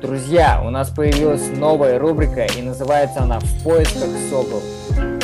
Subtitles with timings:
[0.00, 4.62] Друзья, у нас появилась новая рубрика, и называется она «В поисках Сокол».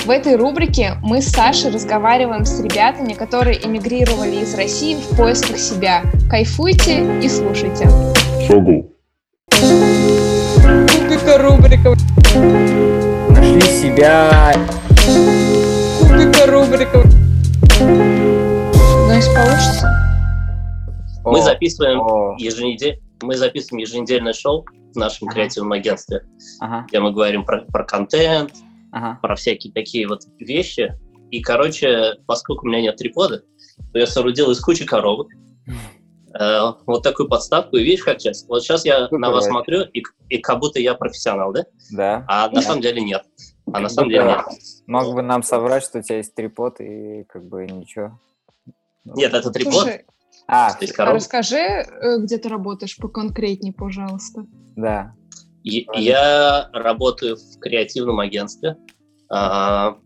[0.05, 5.59] В этой рубрике мы с Сашей разговариваем с ребятами, которые эмигрировали из России в поисках
[5.59, 6.03] себя.
[6.29, 7.89] Кайфуйте и слушайте.
[8.49, 8.91] Согл.
[10.91, 11.95] Кубика рубрика.
[13.31, 14.55] Нашли себя...
[16.01, 17.03] Кубика рубрика.
[19.07, 19.89] Значит, получится?
[21.25, 25.35] Мы записываем еженедельно, мы записываем еженедельное шоу в нашем Ага.
[25.35, 26.27] креативном агентстве,
[26.61, 28.55] Ага, где мы говорим про, про контент,
[28.93, 29.19] ага.
[29.23, 30.97] про всякие такие вот вещи.
[31.31, 33.43] И, короче, поскольку у меня нет трипода,
[33.93, 35.29] то я соорудил из кучи коробок
[36.39, 37.77] э, вот такую подставку.
[37.77, 38.45] И видишь, как сейчас?
[38.49, 41.65] Вот сейчас я Супер, на вас смотрю, и, и как будто я профессионал, да?
[41.91, 42.25] Да.
[42.29, 42.63] А на Да.
[42.63, 43.23] самом деле нет.
[43.67, 44.45] А на Как самом деле нет.
[44.87, 48.19] Мог бы нам соврать, что у тебя есть трипод, и как бы ничего.
[49.05, 49.73] Нет, это трипод.
[49.75, 50.05] Слушай,
[50.47, 51.15] А, а коробка.
[51.15, 54.47] расскажи, э, где ты работаешь поконкретнее, пожалуйста.
[54.77, 55.15] да.
[55.63, 58.77] И- Я работаю в креативном агентстве.
[59.31, 59.97] А,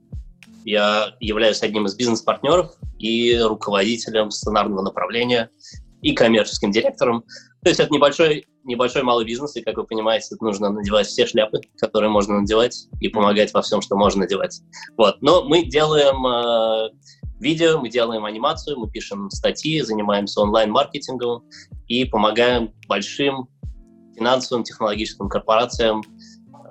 [0.64, 5.50] Я являюсь одним из бизнес-партнеров и руководителем сценарного направления
[6.02, 7.22] и коммерческим директором.
[7.62, 11.60] То есть это небольшой, небольшой малый бизнес, и, как вы понимаете, нужно надевать все шляпы,
[11.80, 14.60] которые можно надевать, и помогать во всем, что можно надевать.
[14.96, 15.22] Вот.
[15.22, 16.90] Но мы делаем э,
[17.40, 21.44] видео, мы делаем анимацию, мы пишем статьи, занимаемся онлайн-маркетингом
[21.86, 23.48] и помогаем большим
[24.16, 26.02] финансовым, технологическим корпорациям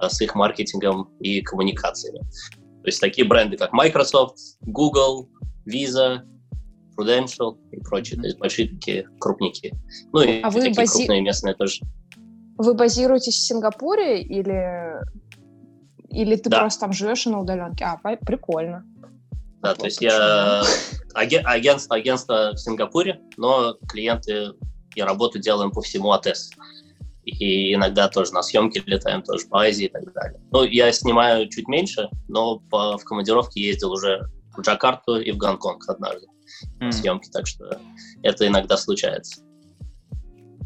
[0.01, 2.19] э, с их маркетингом и коммуникациями.
[2.19, 5.29] То есть такие бренды, как Microsoft, Google,
[5.65, 6.19] Visa,
[6.97, 9.73] Prudential и прочие, то есть большие такие крупники.
[10.13, 11.81] Ну и А вы такие бази- крупные местные тоже.
[12.57, 14.95] Вы базируетесь в Сингапуре или,
[16.09, 16.61] или ты Да.
[16.61, 17.85] просто там живешь и на удаленке?
[17.85, 18.83] А, прикольно.
[19.67, 20.11] Да, Вот то есть почему.
[20.13, 20.63] я
[21.13, 24.53] аге- агентство, агентство в Сингапуре, но клиенты
[24.95, 26.51] и работу делаем по всему АТС.
[27.25, 30.39] И иногда тоже на съемки летаем, тоже по Азии и так далее.
[30.51, 35.37] Ну, я снимаю чуть меньше, но по- в командировке ездил уже в Джакарту и в
[35.37, 36.27] Гонконг однажды
[36.79, 36.85] М.
[36.87, 37.77] на съемки, так что
[38.23, 39.41] это иногда случается.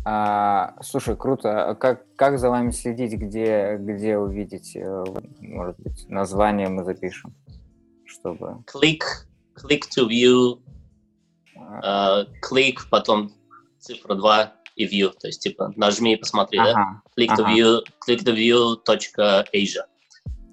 [0.05, 1.69] А, слушай, круто.
[1.71, 5.03] А Как, как за вами следить, где, где увидеть, э,
[5.41, 7.35] может быть, название мы запишем,
[8.21, 8.63] чтобы...
[8.71, 9.01] Click,
[9.55, 10.61] click to view,
[12.41, 13.31] click, потом
[13.79, 16.71] цифра 2 и view, то есть типа нажми и посмотри, да?
[16.71, 17.53] Ага, click to Ага.
[17.53, 19.83] view, clicktheview.asia.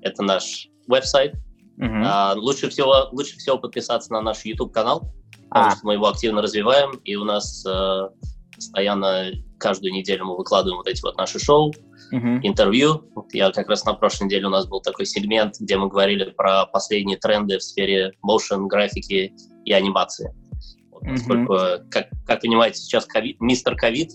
[0.02, 1.34] Это наш веб-сайт.
[1.76, 2.02] мгм.
[2.04, 5.12] А, лучше, всего, лучше всего подписаться на наш YouTube-канал,
[5.48, 5.70] потому А.
[5.76, 8.08] что мы его активно развиваем, и у нас э,
[8.52, 11.72] постоянно каждую неделю мы выкладываем вот эти вот наши шоу,
[12.10, 12.41] Мгм.
[12.42, 13.02] интервью.
[13.14, 16.30] Вот я как раз на прошлой неделе у нас был такой сегмент, где мы говорили
[16.30, 20.34] про последние тренды в сфере motion, графики и анимации.
[20.91, 21.54] Вот, поскольку,
[21.91, 24.12] как, как понимаете, сейчас ковид, мистер ковид,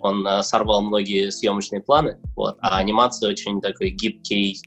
[0.00, 4.58] он э, сорвал многие съемочные планы, вот, а анимация очень такой гибкий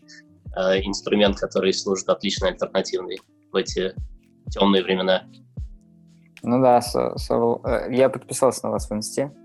[0.55, 3.19] э, инструмент, который служит отличной альтернативой
[3.51, 3.93] в эти
[4.51, 5.23] темные времена.
[6.43, 9.42] Ну да, со- со- э, я подписался на вас в инсте, а,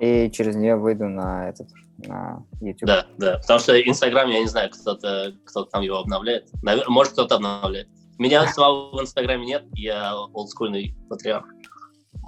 [0.00, 1.68] и через нее выйду на этот,
[1.98, 2.86] на YouTube.
[2.86, 3.38] Да, да.
[3.38, 6.48] Потому что Инстаграм, я не знаю, кто-то кто там его обновляет.
[6.64, 7.88] Навер- Может, кто-то обновляет.
[8.18, 11.46] Меня самого в Инстаграме нет, я олдскульный патриарх.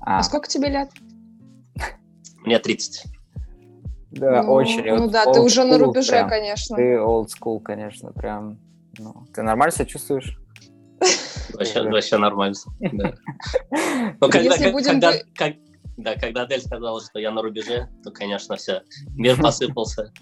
[0.04, 0.90] А, А сколько тебе лет?
[2.44, 3.04] Мне 30.
[4.10, 4.82] да, ну, очень.
[4.84, 6.28] Ну вот да, ты уже на рубеже, прям.
[6.28, 6.76] конечно.
[6.76, 8.58] Ты old school, конечно, прям.
[8.98, 10.38] Ну, ты нормально себя чувствуешь?
[11.54, 12.54] Вообще, вообще нормально.
[12.80, 13.14] Да.
[14.20, 15.12] Но когда, Если будем когда,
[15.96, 18.82] да, когда Адель сказала, что я на рубеже, то, конечно, все,
[19.14, 20.12] мир посыпался.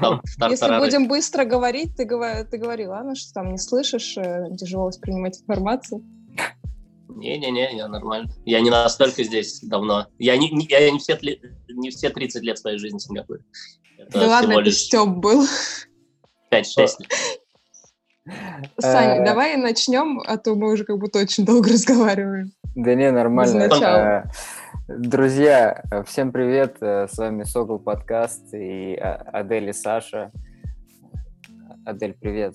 [0.00, 4.86] Там, Если будем быстро говорить, ты, ты говори, ладно, что там не слышишь, э, тяжело
[4.86, 6.02] воспринимать информацию.
[7.08, 8.30] Не-не-не, я нормально.
[8.46, 10.06] Я не настолько здесь давно.
[10.18, 11.18] Я не, не- я не, все,
[11.68, 13.42] не все 30 лет своей жизни в Сингапуре.
[13.98, 15.44] Это да ладно, всего это лишь Степ был.
[16.50, 16.88] 5-6 лет.
[18.78, 22.52] Саня, Э, давай начнем, а то мы уже как будто очень долго разговариваем.
[22.74, 24.30] Да не, нормально.
[24.70, 26.76] Э, Друзья, э, всем привет.
[26.80, 30.30] э, С вами Сокол подкаст и А- Адель и Саша.
[31.84, 32.54] Адель, привет.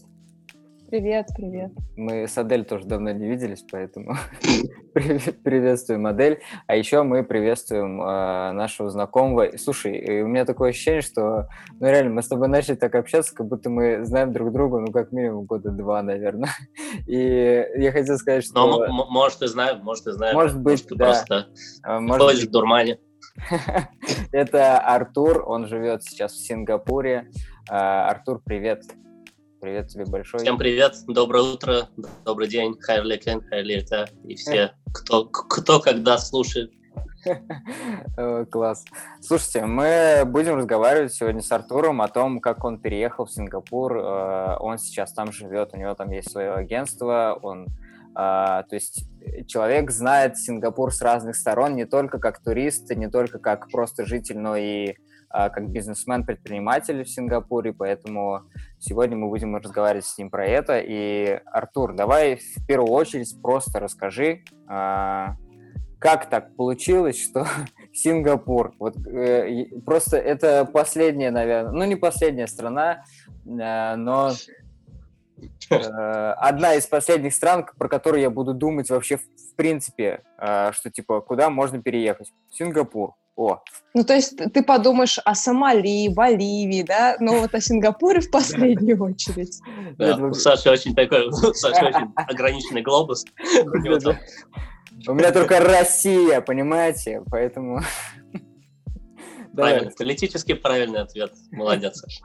[0.90, 1.72] Привет, привет.
[1.98, 4.16] Мы с Адель тоже давно не виделись, поэтому
[4.94, 6.42] привет- приветствуем Адель.
[6.68, 9.58] А еще мы приветствуем э, нашего знакомого.
[9.58, 11.48] Слушай, у меня такое ощущение, что,
[11.80, 14.92] ну реально, мы с тобой начали так общаться, как будто мы знаем друг друга, ну
[14.92, 16.52] как минимум года два, наверное.
[17.08, 18.86] И я хотел сказать, Но, что...
[18.86, 20.36] м- может, и знаю, может, и знаю.
[20.36, 21.06] Может быть, ты да.
[21.06, 21.48] просто
[22.00, 23.00] может быть, в дурмане.
[24.32, 27.32] Это Артур, он живет сейчас в Сингапуре.
[27.70, 28.84] А, Артур, привет.
[28.84, 29.05] Привет
[29.62, 30.42] тебе большой.
[30.42, 31.90] Всем привет, доброе утро,
[32.24, 36.72] добрый день, хайрли кен, хайрли это, и все, кто, кто когда слушает.
[38.52, 38.86] Класс.
[39.19, 43.98] Слушайте, мы будем разговаривать сегодня с Артуром о том, как он переехал в Сингапур.
[43.98, 47.68] Э, он сейчас там живет, у него там есть свое агентство, он
[48.18, 49.06] а, то есть
[49.48, 54.40] человек знает Сингапур с разных сторон, не только как турист, не только как просто житель,
[54.40, 54.96] но и
[55.30, 58.44] а, как бизнесмен-предприниматель в Сингапуре, поэтому
[58.86, 60.80] сегодня мы будем разговаривать с ним про это.
[60.80, 65.36] И, Артур, давай в первую очередь просто расскажи, а,
[66.00, 67.48] как так получилось, что
[67.94, 73.04] Сингапур, вот э, просто это последняя, наверное, ну не последняя страна,
[73.46, 74.32] э, но
[75.70, 81.22] Э, одна из последних стран, про которую я буду думать вообще в принципе, что типа
[81.22, 82.32] куда можно переехать.
[82.52, 83.16] Сингапур.
[83.36, 83.62] О.
[83.94, 89.02] Ну, то есть ты подумаешь о Сомали, Боливии, да, но вот о Сингапуре в последнюю
[89.04, 89.60] очередь.
[89.98, 93.26] Да, у Саши очень такой, у Саши очень ограниченный глобус.
[95.08, 97.82] У меня только Россия, понимаете, поэтому...
[99.56, 101.32] Правильно, политически правильный ответ.
[101.52, 102.22] Молодец, Саша.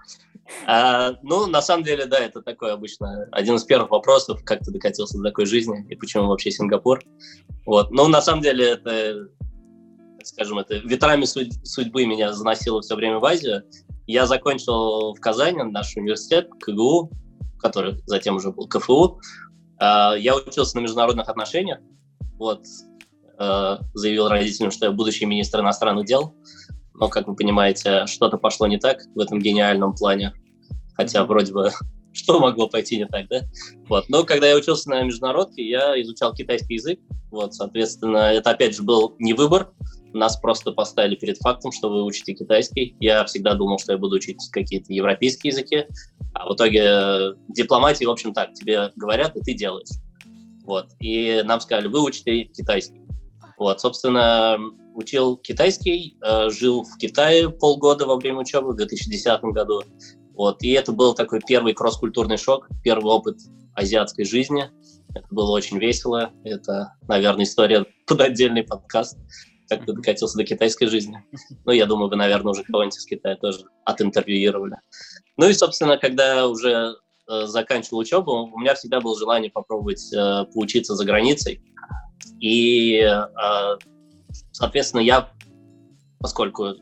[0.66, 4.72] А, ну, на самом деле, да, это такой обычно один из первых вопросов, как ты
[4.72, 7.00] докатился до такой жизни и почему вообще Сингапур.
[7.66, 7.92] Вот.
[7.92, 9.28] Ну, на самом деле, это,
[10.30, 13.62] скажем, это ветрами судь, судьбы меня заносило все время в Азию.
[14.06, 17.10] Я закончил в Казани наш университет, КГУ,
[17.58, 19.20] который затем уже был КФУ.
[19.78, 21.78] А, я учился на международных отношениях.
[22.38, 22.64] Вот.
[23.38, 26.34] А, заявил родителям, что я будущий министр иностранных дел
[27.00, 30.34] но, как вы понимаете, что-то пошло не так в этом гениальном плане.
[30.94, 31.70] Хотя вроде бы
[32.12, 33.40] что могло пойти не так, да?
[33.88, 34.08] Вот.
[34.08, 37.00] Но когда я учился на международке, я изучал китайский язык.
[37.30, 39.72] Вот, соответственно, это опять же был не выбор.
[40.12, 42.96] Нас просто поставили перед фактом, что вы учите китайский.
[43.00, 45.86] Я всегда думал, что я буду учить какие-то европейские языки.
[46.34, 49.88] А в итоге дипломатии, в общем, так, тебе говорят, и ты делаешь.
[50.64, 50.88] Вот.
[51.00, 53.00] И нам сказали, вы учите китайский.
[53.58, 54.56] Вот, собственно,
[54.94, 59.82] учил китайский, э, жил в Китае полгода во время учебы в 2010 году.
[60.34, 60.62] Вот.
[60.62, 63.38] И это был такой первый кросс-культурный шок, первый опыт
[63.74, 64.70] азиатской жизни.
[65.14, 66.30] Это было очень весело.
[66.44, 69.18] Это, наверное, история под отдельный подкаст,
[69.70, 71.24] как ты докатился до китайской жизни.
[71.64, 74.76] Ну, я думаю, вы, наверное, уже кого-нибудь из Китая тоже оtinтервьюировали.
[75.38, 76.96] Ну и, собственно, когда уже
[77.28, 81.62] э, заканчивал учебу, у меня всегда было желание попробовать э, поучиться за границей.
[82.40, 83.76] И э,
[84.52, 85.32] Соответственно, я,
[86.18, 86.74] поскольку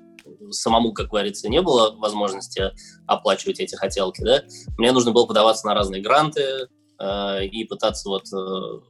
[0.50, 2.72] самому, как говорится, не было возможности
[3.06, 4.42] оплачивать эти хотелки, да,
[4.76, 6.68] мне нужно было подаваться на разные гранты
[6.98, 8.80] э, и пытаться вот э,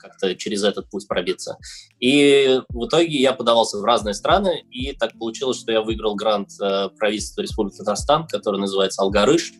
[0.00, 1.58] как-то через этот путь пробиться.
[1.98, 6.50] И в итоге я подавался в разные страны, и так получилось, что я выиграл грант
[6.60, 9.52] э, правительства Республики Татарстан, который называется «Алгарыш».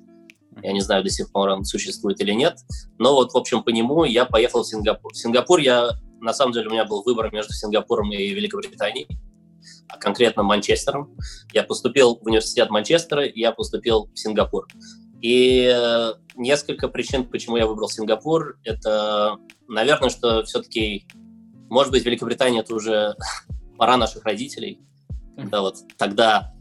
[0.63, 2.59] Я не знаю, до сих пор он существует или нет.
[2.99, 5.13] Но вот, в общем, по нему я поехал в Сингапур.
[5.13, 5.91] В Сингапур я
[6.21, 9.09] на самом деле у меня был выбор между Сингапуром и Великобританией,
[9.89, 11.17] а конкретно Манчестером.
[11.53, 14.67] Я поступил в университет Манчестера, и я поступил в Сингапур.
[15.21, 19.37] И э, несколько причин, почему я выбрал Сингапур, это,
[19.69, 21.07] наверное, что все-таки,
[21.69, 23.15] может быть, Великобритания это уже
[23.79, 24.81] пора наших родителей,
[25.37, 26.55] когда вот тогда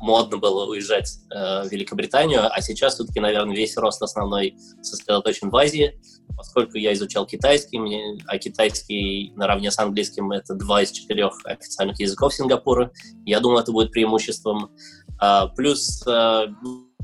[0.00, 5.56] модно было уезжать э, в Великобританию, а сейчас все-таки, наверное, весь рост основной сосредоточен в
[5.56, 6.00] Азии,
[6.36, 11.98] поскольку я изучал китайский, мне, а китайский наравне с английским это два из четырех официальных
[12.00, 12.92] языков Сингапура,
[13.26, 14.70] я думаю, это будет преимуществом.
[15.18, 16.46] А, плюс, а,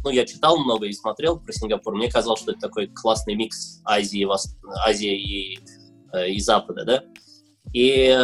[0.07, 3.81] ну, я читал много и смотрел про Сингапур, мне казалось, что это такой классный микс
[3.85, 4.57] Азии, Вос...
[4.87, 5.59] Азии и,
[6.13, 7.05] э, и Запада, да.
[7.73, 8.17] И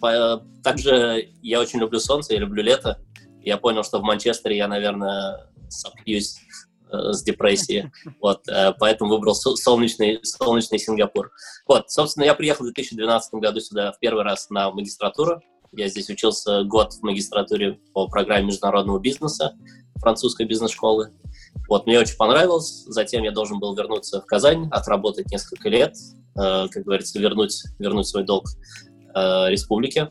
[0.00, 0.40] по...
[0.62, 3.00] также я очень люблю солнце, я люблю лето,
[3.42, 6.36] я понял, что в Манчестере я, наверное, сопьюсь
[6.92, 7.90] э, с депрессией.
[8.20, 11.32] Вот, э, поэтому выбрал солнечный, солнечный Сингапур.
[11.66, 15.42] Вот, собственно, я приехал в 2012 году сюда в первый раз на магистратуру.
[15.72, 19.56] Я здесь учился год в магистратуре по программе международного бизнеса
[20.00, 21.10] французской бизнес-школы.
[21.68, 22.84] Вот, мне очень понравилось.
[22.86, 25.94] Затем я должен был вернуться в Казань, отработать несколько лет,
[26.38, 28.46] э, как говорится, вернуть, вернуть свой долг
[29.14, 30.10] э, республике.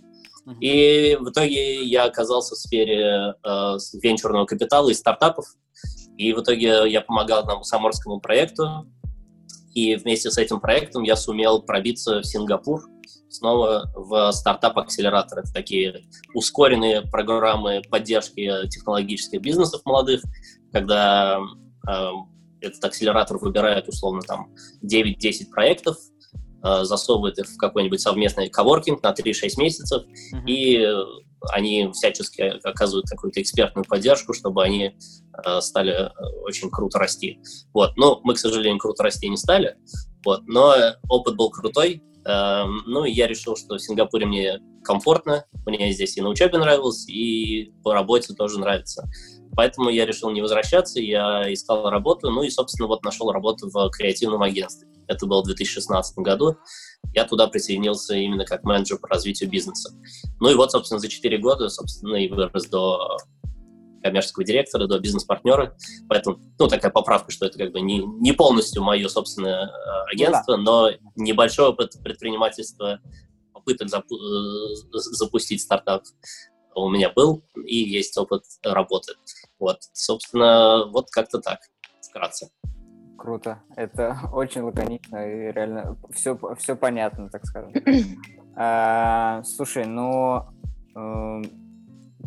[0.60, 5.46] И в итоге я оказался в сфере э, венчурного капитала и стартапов.
[6.18, 8.86] И в итоге я помогал одному саморскому проекту.
[9.74, 12.88] И вместе с этим проектом я сумел пробиться в Сингапур
[13.30, 15.40] снова в стартап-акселератор.
[15.40, 20.22] Это такие ускоренные программы поддержки технологических бизнесов молодых,
[20.72, 21.40] когда
[21.88, 22.08] э,
[22.62, 25.98] этот акселератор выбирает условно там 9-10 проектов,
[26.66, 30.46] Э, засовывает их в какой-нибудь совместный коворкинг на 3-6 месяцев, uh-huh.
[30.48, 30.84] и
[31.52, 34.98] они всячески оказывают какую-то экспертную поддержку, чтобы они
[35.46, 36.10] э, стали э,
[36.42, 37.40] очень круто расти.
[37.72, 37.96] Вот.
[37.98, 39.76] Но мы, к сожалению, круто расти не стали,
[40.26, 40.42] вот.
[40.48, 40.74] но
[41.08, 42.02] опыт был крутой.
[42.27, 46.58] Э, ну, и я решил, что в Сингапуре мне комфортно, мне здесь и на учебе
[46.58, 49.08] нравилось, и по работе тоже нравится.
[49.55, 53.89] Поэтому я решил не возвращаться, я искал работу, ну и, собственно, вот нашел работу в
[53.89, 54.88] креативном агентстве.
[55.08, 56.58] Это было в 2016 году.
[57.13, 59.91] Я туда присоединился именно как менеджер по развитию бизнеса.
[60.39, 63.17] Ну и вот, собственно, за 4 года, собственно, и вырос до
[64.06, 65.76] коммерческого директора до бизнес-партнера.
[66.08, 70.58] Поэтому, ну, такая поправка, что это как бы не, не полностью мое собственное э, агентство,
[70.58, 70.72] ну, да.
[70.72, 73.00] но небольшой опыт предпринимательства,
[73.52, 76.04] попыток запу- э, запустить стартап
[76.76, 79.14] у меня был, и есть опыт работы.
[79.58, 81.62] Вот, собственно, вот как-то так,
[82.08, 82.50] вкратце.
[83.18, 83.64] Круто.
[83.76, 87.74] Это очень лаконично и реально все, все понятно, так скажем.
[88.56, 90.44] а, слушай, ну
[90.96, 91.42] э,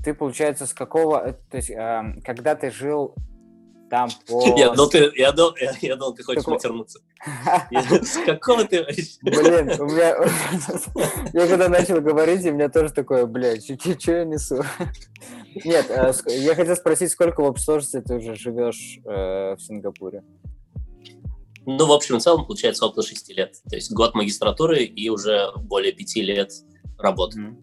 [0.05, 1.33] ты, получается, с какого...
[1.51, 3.15] То есть, э, когда ты жил
[3.89, 4.43] там по...
[4.57, 7.01] Я думал, ты, я думал, я, я думал, ты хочешь матернуться.
[7.71, 8.85] С какого ты...
[9.23, 10.17] Блин, у меня...
[11.33, 14.63] Я когда начал говорить, у меня тоже такое, блядь, что я несу?
[15.65, 20.23] Нет, э, я хотел спросить, сколько в сложности ты уже живешь э, в Сингапуре?
[21.67, 23.57] Ну, в общем и целом, получается около шести лет.
[23.69, 26.51] То есть год магистратуры и уже более пяти лет
[26.99, 27.57] работы.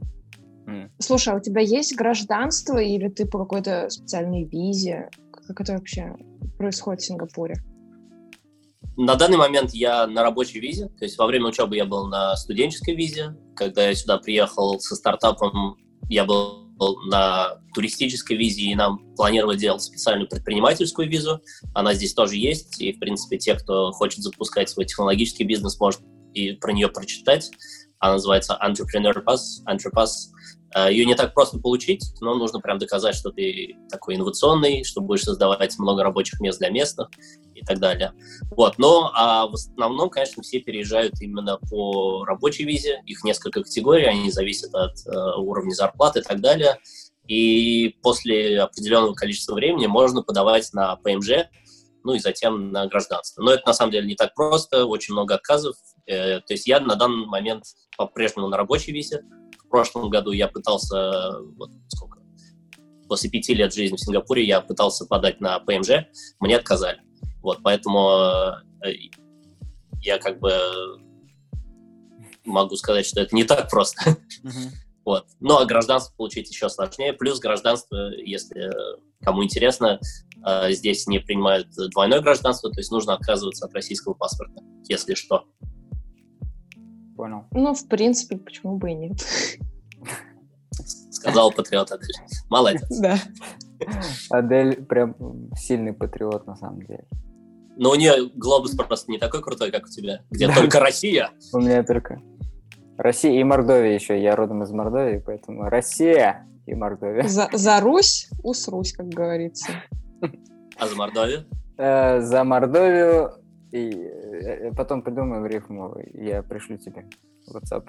[0.68, 0.90] Mm.
[1.00, 5.10] Слушай, а у тебя есть гражданство или ты по какой-то специальной визе?
[5.32, 6.16] Как это вообще
[6.58, 7.56] происходит в Сингапуре?
[8.98, 12.36] На данный момент я на рабочей визе, то есть во время учебы я был на
[12.38, 13.36] студенческой визе.
[13.56, 15.78] Когда я сюда приехал со стартапом,
[16.10, 16.66] я был
[17.10, 21.42] на туристической визе, и нам планировали делать специальную предпринимательскую визу.
[21.74, 26.02] Она здесь тоже есть, и, в принципе, те, кто хочет запускать свой технологический бизнес, может
[26.34, 27.52] и про нее прочитать.
[28.00, 29.64] Она называется Entrepreneur Pass.
[29.68, 30.32] Entrepass
[30.90, 35.24] Ее не так просто получить, но нужно прям доказать, что ты такой инновационный, что будешь
[35.24, 37.10] создавать много рабочих мест для местных
[37.54, 38.12] и так далее.
[38.52, 38.78] Вот.
[38.78, 43.02] Но а в основном, конечно, все переезжают именно по рабочей визе.
[43.06, 46.78] Их несколько категорий, они зависят от э, уровня зарплаты и так далее.
[47.28, 51.48] И после определенного количества времени можно подавать на ПМЖ,
[52.04, 53.42] ну и затем на гражданство.
[53.42, 55.76] Но это на самом деле не так просто, очень много отказов.
[56.06, 57.64] Э, то есть я на данный момент
[57.98, 59.24] по-прежнему на рабочей визе,
[59.76, 62.20] прошлом году я пытался, вот сколько,
[63.10, 66.08] после пяти лет жизни в Сингапуре я пытался подать на ПМЖ,
[66.40, 67.02] мне отказали.
[67.42, 68.10] Вот, поэтому
[68.86, 68.94] э,
[70.02, 70.58] я как бы
[72.46, 74.12] могу сказать, что это не так просто.
[74.44, 74.70] Uh-huh.
[75.04, 75.26] Вот.
[75.42, 77.12] Ну, а гражданство получить еще сложнее.
[77.12, 78.72] Плюс гражданство, если
[79.22, 80.00] кому интересно,
[80.48, 85.44] э, здесь не принимают двойное гражданство, то есть нужно отказываться от российского паспорта, если что.
[87.16, 87.46] Понял.
[87.52, 89.18] Ну, в принципе, почему бы и нет.
[91.12, 92.16] Сказал патриот Адель.
[92.50, 92.84] Молодец.
[93.02, 93.18] Да.
[94.30, 95.16] Адель прям
[95.56, 97.06] сильный патриот на самом деле.
[97.78, 101.32] Но у нее глобус просто не такой крутой, как у тебя, где только Россия.
[101.52, 102.22] У меня только
[102.98, 104.22] Россия и Мордовия еще.
[104.22, 107.28] Я родом из Мордовии, поэтому Россия и Мордовия.
[107.28, 109.72] За, за Русь, усрусь, как говорится.
[110.78, 111.46] А за Мордовию?
[111.78, 113.34] Э, за Мордовию
[113.76, 117.06] и э, потом придумаем рифму, я пришлю тебе
[117.54, 117.86] WhatsApp.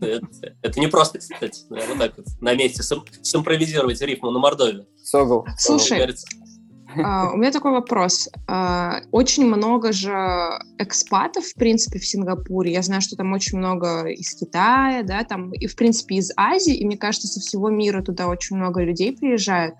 [0.00, 0.26] Это,
[0.62, 2.82] это не просто, кстати, вот так вот на месте
[3.22, 4.86] симпровизировать рифму на Мордовию.
[4.96, 5.46] Согл.
[5.56, 6.14] Слушай,
[6.96, 8.28] Uh, у меня такой вопрос.
[8.48, 10.10] Uh, очень много же
[10.76, 12.72] экспатов, в принципе, в Сингапуре.
[12.72, 16.74] Я знаю, что там очень много из Китая, да, там и, в принципе, из Азии,
[16.74, 19.76] и мне кажется, со всего мира туда очень много людей приезжают.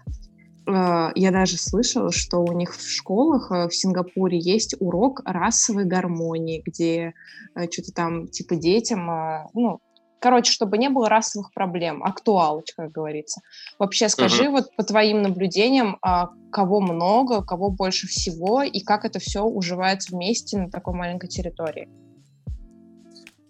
[0.67, 5.85] Э, я даже слышала, что у них в школах э, в Сингапуре есть урок расовой
[5.85, 7.15] гармонии, где
[7.55, 9.07] э, что-то там типа детям,
[9.55, 9.81] ну,
[10.21, 13.41] короче, чтобы не было расовых проблем, актуалочка, как говорится.
[13.79, 14.51] Вообще скажи uh-huh.
[14.51, 20.15] вот по твоим наблюдениям, а, кого много, кого больше всего, и как это все уживается
[20.15, 21.89] вместе на такой маленькой территории?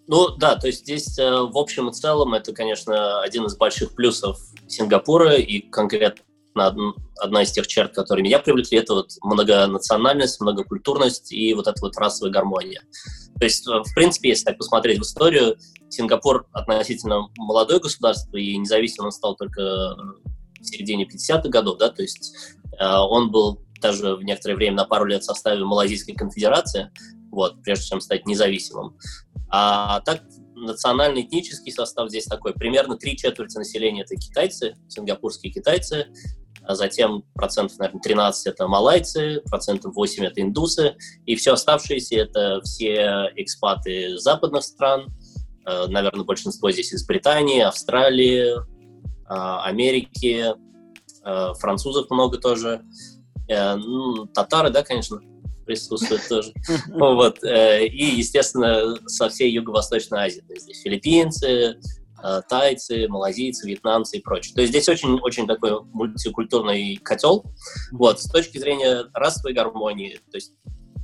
[0.07, 4.39] Ну да, то есть здесь в общем и целом это, конечно, один из больших плюсов
[4.69, 11.55] Сингапура и конкретно одна из тех черт, которые меня привлекли, это вот многонациональность, многокультурность и
[11.55, 12.83] вот эта вот расовая гармония.
[13.39, 15.57] То есть, э, в принципе, если так посмотреть в историю,
[15.89, 19.61] Сингапур относительно молодое государство, и независимым он стал только
[20.61, 22.35] в середине 50-х годов, да, то есть
[22.79, 26.91] э, он был даже в некоторое время на пару лет в составе Малайзийской конфедерации,
[27.31, 28.97] вот, прежде чем стать независимым.
[29.49, 30.23] А так
[30.61, 32.53] национальный этнический состав здесь такой.
[32.55, 36.07] Примерно три четверти населения это китайцы, сингапурские китайцы,
[36.63, 42.61] а затем процентов, наверное, 13 это малайцы, процентов 8 это индусы, и все оставшиеся это
[42.63, 45.13] все экспаты западных стран,
[45.67, 48.63] э, наверное, большинство здесь из Британии, Австралии, э,
[49.29, 50.55] Америки,
[51.25, 52.83] э, французов много тоже,
[54.33, 55.21] татары, да, конечно,
[55.71, 56.53] присутствуют тоже.
[56.89, 57.45] Вот.
[57.45, 60.41] И, естественно, со всей Юго-Восточной Азии.
[60.41, 61.47] То есть здесь филиппинцы,
[62.23, 64.55] э, тайцы, малазийцы, вьетнамцы и прочее.
[64.55, 67.45] То есть здесь очень-очень такой мультикультурный котел.
[67.93, 70.53] Вот, с точки зрения расовой гармонии, то есть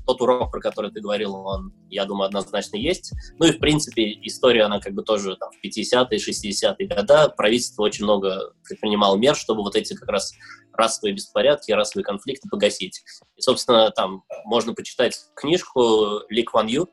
[0.06, 3.12] тот урок, про который ты говорил, он, я думаю, однозначно есть.
[3.38, 7.82] Ну и, в принципе, история, она как бы тоже там, в 50-е, 60-е годы правительство
[7.82, 10.32] очень много предпринимало мер, чтобы вот эти как раз
[10.72, 13.02] расовые беспорядки, расовые конфликты погасить.
[13.36, 16.88] И, собственно, там можно почитать книжку Ли Кван Ю,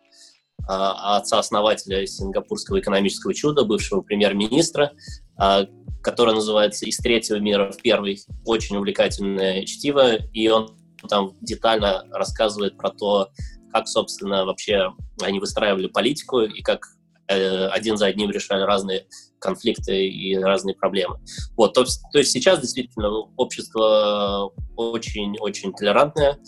[0.67, 4.93] а, отца-основателя сингапурского экономического чуда, бывшего премьер-министра,
[5.37, 5.65] а,
[6.01, 8.19] которая называется «Из третьего мира в первый».
[8.45, 13.29] Очень увлекательное чтиво, и он там детально рассказывает про то,
[13.71, 14.91] как, собственно, вообще
[15.21, 16.85] они выстраивали политику и как
[17.27, 19.07] э, один за одним решали разные
[19.39, 21.19] конфликты и разные проблемы.
[21.57, 26.39] Вот, то, то есть сейчас действительно общество очень-очень толерантное,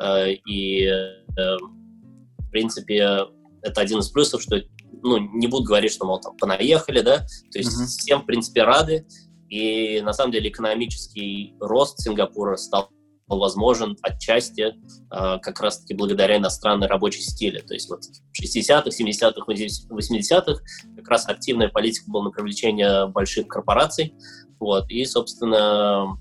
[0.00, 3.26] э, и, э, в принципе,
[3.62, 4.60] это один из плюсов, что
[5.02, 7.18] ну, не будут говорить, что, мол, там, понаехали, да,
[7.52, 7.86] то есть uh-huh.
[7.86, 9.06] всем, в принципе, рады,
[9.48, 12.90] и, на самом деле, экономический рост Сингапура стал
[13.26, 14.72] возможен отчасти э,
[15.10, 17.60] как раз-таки благодаря иностранной рабочей силе.
[17.62, 20.62] То есть вот в 60-х, 70-х, 80-х
[20.96, 24.14] как раз активная политика была на привлечение больших корпораций.
[24.60, 26.18] Вот, и, собственно,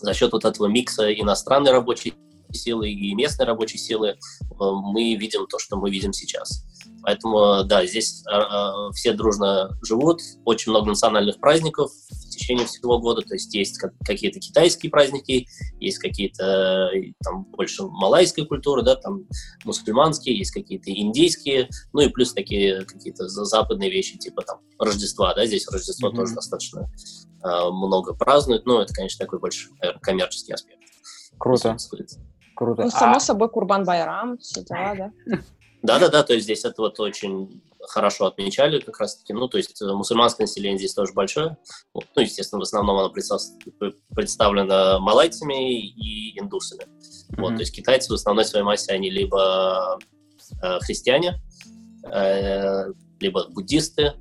[0.00, 2.14] за счет вот этого микса иностранной рабочей
[2.52, 4.16] силы и местной рабочей силы э,
[4.58, 6.64] мы видим то, что мы видим сейчас.
[7.02, 11.90] Поэтому, да, здесь э, все дружно живут, очень много национальных праздников
[12.36, 15.46] течение всего года, то есть есть какие-то китайские праздники,
[15.80, 16.90] есть какие-то
[17.24, 19.24] там больше малайской культуры, да, там
[19.64, 25.46] мусульманские, есть какие-то индийские, ну и плюс такие какие-то западные вещи, типа там Рождества, да,
[25.46, 26.16] здесь Рождество mm-hmm.
[26.16, 30.82] тоже достаточно э, много празднуют, но это, конечно, такой больше, наверное, коммерческий аспект.
[31.38, 31.76] Круто.
[32.54, 32.84] Круто.
[32.84, 33.20] Ну, само а...
[33.20, 35.12] собой, Курбан Байрам, все дела, да?
[35.86, 39.32] Да-да-да, то есть здесь это вот очень хорошо отмечали как раз-таки.
[39.32, 41.56] Ну, то есть э, мусульманское население здесь тоже большое.
[41.94, 46.82] Ну, естественно, в основном оно представлено малайцами и индусами.
[46.82, 47.40] Mm-hmm.
[47.40, 50.00] Вот, то есть китайцы в основной своей массе, они либо
[50.60, 51.40] э, христиане,
[52.12, 52.86] э,
[53.20, 54.14] либо буддисты.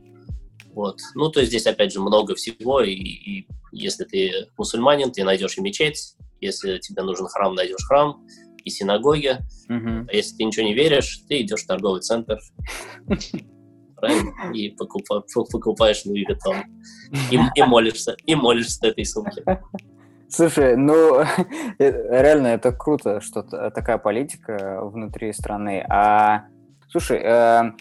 [0.75, 0.99] Вот.
[1.15, 5.57] Ну, то есть здесь, опять же, много всего, и, и если ты мусульманин, ты найдешь
[5.57, 8.23] и мечеть, если тебе нужен храм, найдешь храм,
[8.65, 9.37] и синагоги.
[9.69, 10.05] Uh-huh.
[10.11, 12.39] А если ты ничего не веришь, ты идешь в торговый центр
[13.95, 14.53] правильно?
[14.53, 16.57] И покупа, покупаешь Луи Виттон.
[17.31, 19.43] И, молишься, и молишься с этой сумки.
[20.27, 21.23] Слушай, ну
[21.79, 25.85] реально это круто, что такая политика внутри страны.
[25.89, 26.45] А
[26.89, 27.71] слушай, э,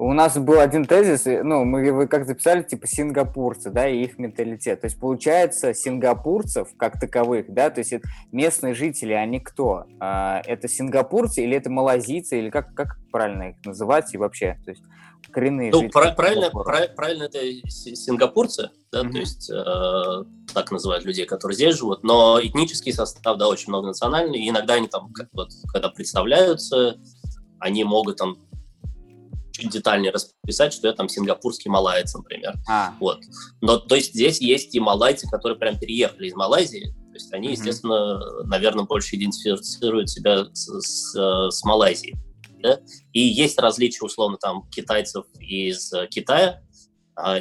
[0.00, 4.18] у нас был один тезис, ну, мы вы как записали, типа, сингапурцы, да, и их
[4.18, 4.80] менталитет.
[4.80, 7.92] То есть, получается, сингапурцев как таковых, да, то есть
[8.32, 9.84] местные жители, они кто?
[10.00, 14.58] А, это сингапурцы или это малазийцы, или как, как правильно их называть и вообще?
[14.64, 14.82] То есть,
[15.30, 15.92] коренные ну, жители.
[16.16, 19.12] Правильно, правильно, правильно это сингапурцы, да, mm-hmm.
[19.12, 24.38] то есть э, так называют людей, которые здесь живут, но этнический состав, да, очень многонациональный,
[24.38, 26.96] и иногда они там, как, вот, когда представляются,
[27.58, 28.38] они могут там
[29.60, 32.54] чуть детальнее расписать, что я там сингапурский малаец, например.
[32.68, 32.94] А.
[33.00, 33.20] Вот.
[33.60, 36.94] Но то есть здесь есть и малайцы, которые прям переехали из Малайзии.
[37.10, 37.52] То есть они, mm-hmm.
[37.52, 42.16] естественно, наверное, больше идентифицируют себя с, с, с Малайзией.
[42.62, 42.80] Да?
[43.12, 46.69] И есть различия, условно, там, китайцев из Китая, а,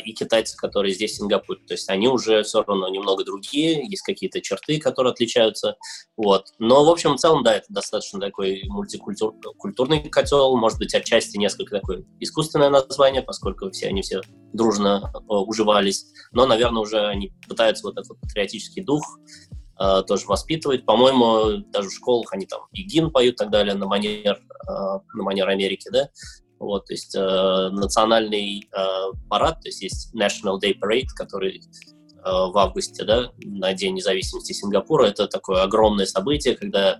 [0.03, 1.59] и китайцы, которые здесь в Сингапуре.
[1.67, 5.75] То есть они уже все равно немного другие, есть какие-то черты, которые отличаются.
[6.17, 6.47] Вот.
[6.59, 11.79] Но, в общем, в целом, да, это достаточно такой мультикультурный котел, может быть, отчасти несколько
[11.79, 14.21] такое искусственное название, поскольку все они все
[14.53, 16.07] дружно э, уживались.
[16.31, 19.03] Но, наверное, уже они пытаются вот этот патриотический дух
[19.79, 20.85] э, тоже воспитывать.
[20.85, 24.71] По-моему, даже в школах они там и гимн поют и так далее на манер, э,
[25.13, 26.09] на манер Америки, да.
[26.59, 32.21] Вот, то есть э, национальный э, парад, то есть есть National Day Parade, который э,
[32.23, 35.05] в августе, да, на День независимости Сингапура.
[35.05, 36.99] Это такое огромное событие, когда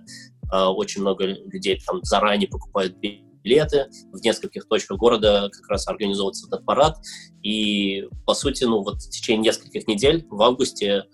[0.52, 6.46] э, очень много людей там заранее покупают билеты, в нескольких точках города как раз организовывается
[6.46, 6.98] этот парад.
[7.42, 11.04] И, по сути, ну, вот в течение нескольких недель в августе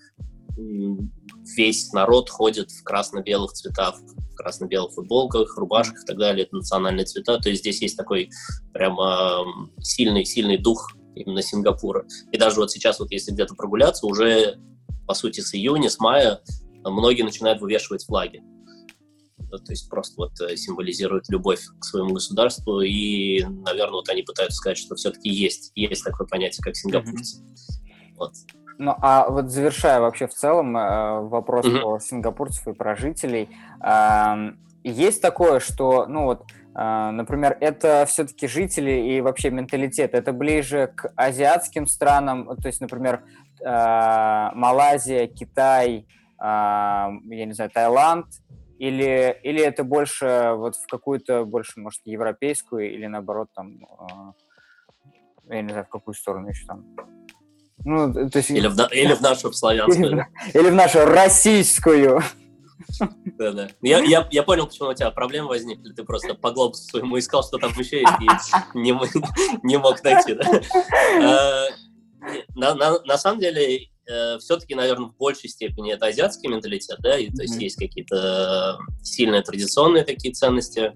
[1.56, 6.46] весь народ ходит в красно-белых цветах, в красно-белых футболках, рубашках и так далее.
[6.46, 7.38] Это национальные цвета.
[7.38, 8.30] То есть здесь есть такой
[8.72, 9.44] прямо
[9.80, 12.06] сильный-сильный дух именно Сингапура.
[12.32, 14.58] И даже вот сейчас, вот если где-то прогуляться, уже,
[15.06, 16.40] по сути, с июня, с мая
[16.84, 18.42] многие начинают вывешивать флаги.
[19.50, 24.56] То есть просто вот э, символизирует любовь к своему государству, и, наверное, вот они пытаются
[24.56, 27.40] сказать, что все-таки есть, есть такое понятие, как сингапурцы.
[27.40, 28.14] Mm-hmm.
[28.16, 28.32] Вот.
[28.78, 31.80] Ну, а вот завершая вообще в целом э, вопрос mm-hmm.
[31.80, 33.48] про сингапурцев и про жителей,
[33.82, 34.52] э,
[34.84, 40.92] есть такое, что, ну вот, э, например, это все-таки жители и вообще менталитет, это ближе
[40.94, 43.22] к азиатским странам, то есть, например,
[43.64, 46.06] э, Малайзия, Китай,
[46.38, 48.26] э, я не знаю, Таиланд,
[48.78, 53.78] или, или это больше вот в какую-то, больше, может, европейскую, или наоборот, там,
[55.48, 56.84] э, я не знаю, в какую сторону еще там.
[57.84, 58.50] Ну, то есть...
[58.50, 60.26] или, в, или в нашу в славянскую.
[60.54, 62.22] Или, в нашу российскую.
[63.38, 63.68] Да, да.
[63.82, 65.92] Я, я, я понял, почему у тебя проблемы возникли.
[65.92, 68.92] Ты просто по глобусу своему искал, что там еще есть, и не,
[69.62, 70.34] не мог найти.
[70.34, 70.44] Да?
[71.20, 71.68] Э,
[72.54, 77.18] на, на, на самом деле, э, все-таки, наверное, в большей степени это азиатский менталитет, да,
[77.18, 77.62] и то есть mm-hmm.
[77.62, 80.92] есть какие-то сильные традиционные такие ценности,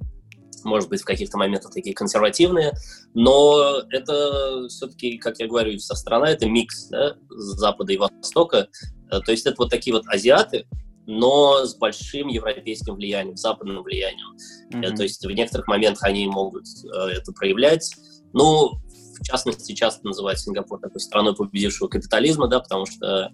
[0.64, 2.72] может быть, в каких-то моментах такие консервативные,
[3.14, 8.68] но это все-таки, как я говорю, вся страна— это микс да, Запада и Востока,
[9.10, 10.66] э, то есть это вот такие вот азиаты,
[11.06, 14.36] но с большим европейским влиянием, западным влиянием.
[14.72, 14.96] Mm-hmm.
[14.96, 17.90] То есть в некоторых моментах они могут э, это проявлять.
[18.32, 18.78] Ну,
[19.20, 23.32] в частности, часто называют Сингапур такой страной победившего капитализма, да, потому что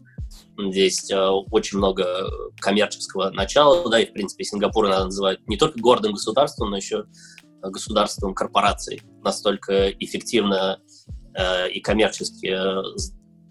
[0.58, 2.28] здесь э, очень много
[2.60, 7.04] коммерческого начала, да, и, в принципе, Сингапур надо называть не только городом государством, но еще
[7.62, 9.02] государством корпораций.
[9.22, 10.80] Настолько эффективно
[11.34, 12.54] э, и коммерчески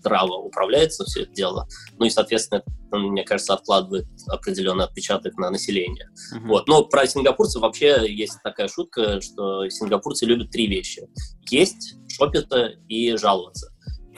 [0.06, 1.68] здраво управляется все это дело.
[1.98, 6.10] Ну и, соответственно, это, мне кажется, откладывает определенный отпечаток на население.
[6.34, 6.48] Uh-huh.
[6.48, 6.68] Вот.
[6.68, 11.08] Но про сингапурцев вообще есть такая шутка, что сингапурцы любят три вещи.
[11.50, 13.75] Есть, шопиться и жаловаться.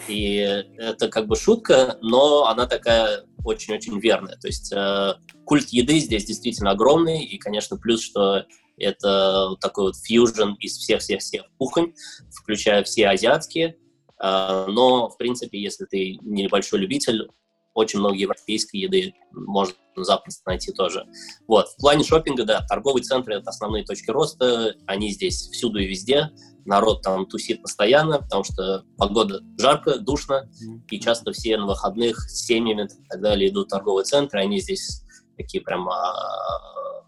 [0.08, 0.36] И
[0.78, 4.36] это как бы шутка, но она такая очень-очень верная.
[4.38, 5.14] То есть э,
[5.46, 8.46] культ еды здесь действительно огромный, и, конечно, плюс, что
[8.78, 11.94] это такой вот фьюжн из всех-всех-всех кухонь,
[12.32, 13.78] включая все азиатские,
[14.20, 17.28] а, но, в принципе, если ты небольшой любитель,
[17.74, 21.06] очень много европейской еды можно запросто найти тоже.
[21.48, 21.68] Вот.
[21.70, 26.32] В плане шопинга, да, торговые центры— это основные точки роста, они здесь всюду и везде,
[26.68, 30.50] народ там тусит постоянно, потому что погода жарко, душно,
[30.90, 34.60] и часто все на выходных с семьями и так далее идут в торговые центры, они
[34.60, 35.04] здесь
[35.38, 36.14] такие прям а,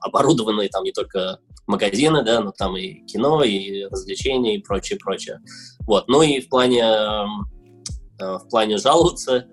[0.02, 5.39] оборудованные, там не только магазины, да, но там и кино, и развлечения, и прочее, прочее.
[5.82, 6.08] Вот.
[6.08, 7.26] Ну и в плане, э,
[8.19, 9.45] в плане жаловаться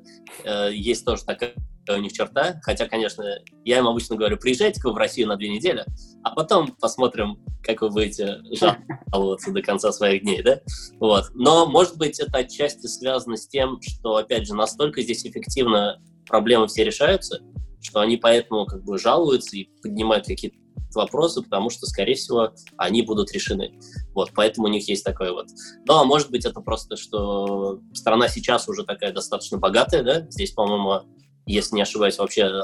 [0.45, 1.55] э, есть тоже такая
[1.95, 3.25] у них черта, хотя, конечно,
[3.65, 5.85] я им обычно говорю, приезжайте-ка в Россию на две недели,
[6.23, 10.61] а потом посмотрим, как вы будете жаловаться до конца своих дней, да?
[10.99, 11.27] Вот.
[11.35, 16.67] Но, может быть, это отчасти связано с тем, что, опять же, настолько здесь эффективно проблемы
[16.67, 17.41] все решаются,
[17.81, 20.57] что они поэтому как бы жалуются и поднимают какие-то
[20.95, 23.79] вопросы, потому что, скорее всего, они будут решены.
[24.15, 25.47] Вот, поэтому у них есть такое вот.
[25.87, 30.27] Ну, а может быть, это просто, что страна сейчас уже такая достаточно богатая, да?
[30.31, 31.03] Здесь, по-моему,
[31.47, 32.63] если не ошибаюсь, вообще э,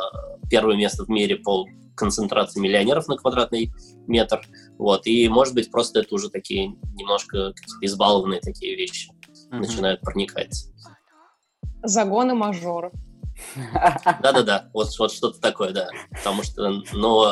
[0.51, 3.73] первое место в мире по концентрации миллионеров на квадратный
[4.07, 4.40] метр.
[4.79, 9.59] Вот, и, может быть, просто это уже такие немножко избалованные такие вещи mm-hmm.
[9.59, 10.66] начинают проникать.
[11.83, 12.92] Загоны мажоров.
[14.23, 15.88] Да-да-да, вот, вот что-то такое, да.
[16.11, 17.25] Потому что, ну,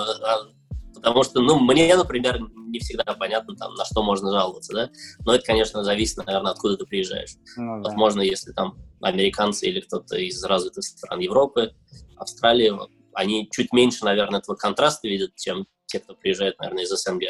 [1.02, 4.90] потому что, ну, мне, например, не всегда понятно, там, на что можно жаловаться, да.
[5.24, 7.36] Но это, конечно, зависит, наверное, откуда ты приезжаешь.
[7.56, 7.88] Ну, да.
[7.88, 11.72] Возможно, если там американцы или кто-то из развитых стран Европы,
[12.16, 12.72] Австралии,
[13.14, 17.22] они чуть меньше, наверное, этого контраста видят, чем те, кто приезжает, наверное, из СНГ.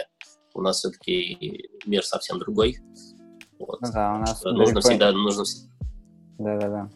[0.55, 2.77] У нас все-таки мир совсем другой.
[3.59, 3.81] Вот.
[3.81, 5.45] Ну, да, у нас нужно всегда, нужно...
[6.39, 6.91] Да-да-да.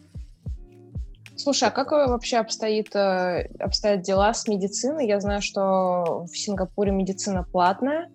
[1.37, 5.07] Слушай, а как вообще обстоит, э, обстоят дела с медициной?
[5.07, 8.09] Я знаю, что в Сингапуре медицина платная,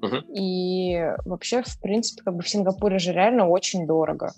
[0.00, 0.22] uh-huh.
[0.32, 4.32] и вообще, в принципе, как бы в Сингапуре же реально очень дорого,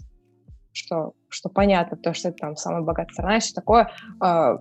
[0.72, 3.90] что, что понятно, то, что это там самая богатая страна и все такое.
[4.20, 4.58] А,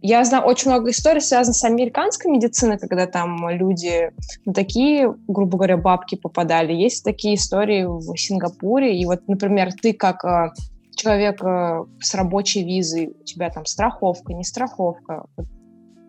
[0.00, 4.12] я знаю очень много историй, связанных с американской медициной, когда там люди
[4.44, 6.72] на такие, грубо говоря, бабки попадали.
[6.72, 10.50] Есть такие истории в Сингапуре, и вот, например, ты как э,
[10.98, 11.40] человек
[12.00, 15.24] с рабочей визой, у тебя там страховка, не страховка.
[15.36, 15.46] Вот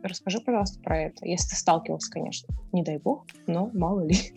[0.04, 2.54] расскажи, пожалуйста, про это, если ты сталкивался, конечно.
[2.72, 4.16] Не дай бог, но мало ли.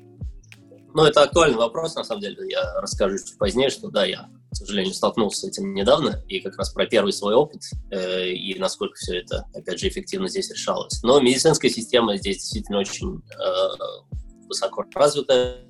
[0.95, 2.37] Ну, это актуальный вопрос, на самом деле.
[2.51, 6.59] Я расскажу чуть позднее, что да, я, к сожалению, столкнулся с этим недавно, и как
[6.59, 11.03] раз про первый свой опыт, э, и насколько все это, опять же, эффективно здесь решалось.
[11.03, 15.61] Но медицинская система здесь действительно очень э, высоко развитая,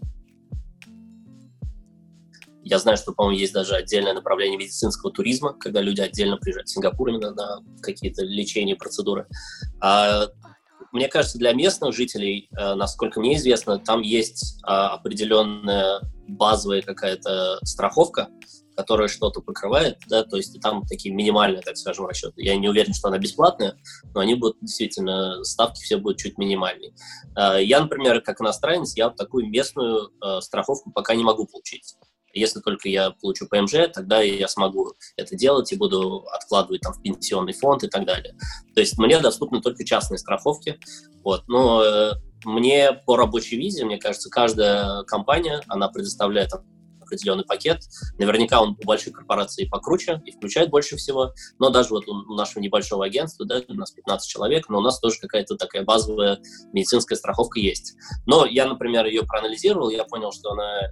[2.64, 6.72] я знаю, что, по-моему, есть даже отдельное направление медицинского туризма, когда люди отдельно приезжают в
[6.72, 9.26] Сингапур именно на какие-то лечения, процедуры.
[9.80, 10.28] А,
[10.92, 17.58] мне кажется, для местных жителей, э, насколько мне известно, там есть а, определенная базовая какая-то
[17.64, 18.28] страховка,
[18.76, 22.34] которая что-то покрывает, да, то есть там такие минимальные, так скажем, расчеты.
[22.36, 23.76] Я не уверен, что она бесплатная,
[24.14, 26.94] но они будут действительно, ставки все будут чуть минимальнее.
[27.36, 31.96] Э, я, например, как иностранец, я такую местную э, страховку пока не могу получить.
[32.32, 37.02] Если только я получу ПМЖ, тогда я смогу это делать и буду откладывать там в
[37.02, 38.34] пенсионный фонд и так далее.
[38.74, 40.78] То есть мне доступны только частные страховки.
[41.22, 41.46] Вот.
[41.48, 42.12] Но э,
[42.44, 46.50] мне по рабочей визе, мне кажется, каждая компания, она предоставляет
[47.12, 47.82] определенный пакет.
[48.18, 51.32] Наверняка он у больших корпораций покруче и включает больше всего.
[51.58, 54.98] Но даже вот у нашего небольшого агентства, да, у нас 15 человек, но у нас
[54.98, 56.38] тоже какая-то такая базовая
[56.72, 57.94] медицинская страховка есть.
[58.26, 60.90] Но я, например, ее проанализировал, я понял, что она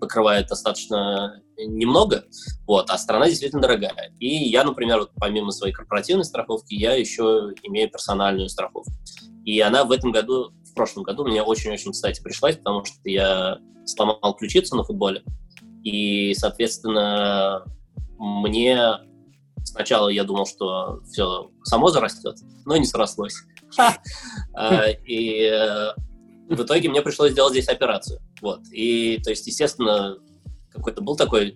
[0.00, 2.24] покрывает достаточно немного,
[2.66, 4.12] вот, а страна действительно дорогая.
[4.18, 8.92] И я, например, вот, помимо своей корпоративной страховки, я еще имею персональную страховку.
[9.44, 13.58] И она в этом году, в прошлом году мне очень-очень, кстати, пришлась, потому что я
[13.86, 15.22] сломал ключицу на футболе,
[15.82, 17.64] и, соответственно,
[18.18, 18.98] мне
[19.64, 23.36] сначала я думал, что все само зарастет, но не срослось.
[24.54, 25.92] А, и э,
[26.48, 28.20] в итоге мне пришлось сделать здесь операцию.
[28.40, 28.60] Вот.
[28.72, 30.18] И, то есть, естественно,
[30.70, 31.54] какой-то был такой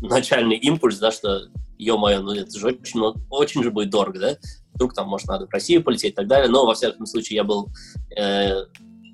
[0.00, 4.36] начальный импульс, да, что, ё-моё, ну это же очень, очень же будет дорого, да?
[4.74, 6.48] Вдруг там, может, надо в Россию полететь и так далее.
[6.48, 7.68] Но, во всяком случае, я был
[8.16, 8.66] э,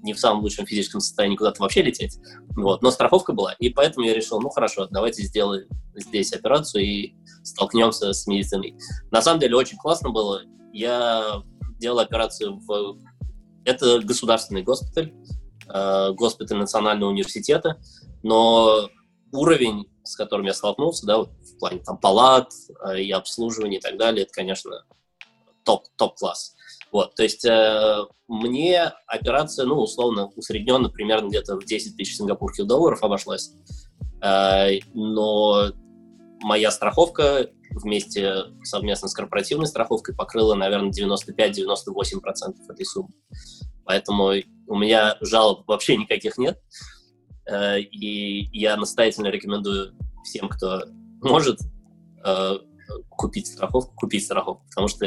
[0.03, 2.19] не в самом лучшем физическом состоянии куда-то вообще лететь.
[2.57, 2.83] Вот.
[2.83, 3.53] Но страховка была.
[3.55, 7.15] И поэтому я решил, ну хорошо, давайте сделаем здесь операцию и
[7.45, 8.75] столкнемся с медициной.
[9.11, 10.43] На самом деле очень классно было.
[10.73, 11.43] Я
[11.79, 12.99] делал операцию в
[13.65, 15.13] это государственный госпиталь,
[16.13, 17.81] госпиталь Национального университета,
[18.23, 18.89] но
[19.33, 22.51] уровень, с которым я столкнулся, да, в плане там палат
[22.85, 24.85] э, и обслуживания и так далее, это, конечно,
[25.65, 26.55] топ, топ-класс.
[26.93, 32.67] Вот, то есть э, мне операция, ну, условно, усредненно примерно где-то в 10 тысяч сингапурских
[32.67, 33.53] долларов обошлась.
[34.23, 35.73] Э, но
[36.43, 43.15] моя страховка вместе совместно с корпоративной страховкой покрыла, наверное, 95-98% этой суммы.
[43.85, 44.33] Поэтому
[44.73, 46.59] у меня жалоб вообще никаких нет.
[47.47, 50.85] Э, и я настоятельно рекомендую всем, кто
[51.21, 51.59] может
[52.25, 52.59] э,
[53.11, 54.65] купить страховку, купить страховку.
[54.71, 55.07] Потому что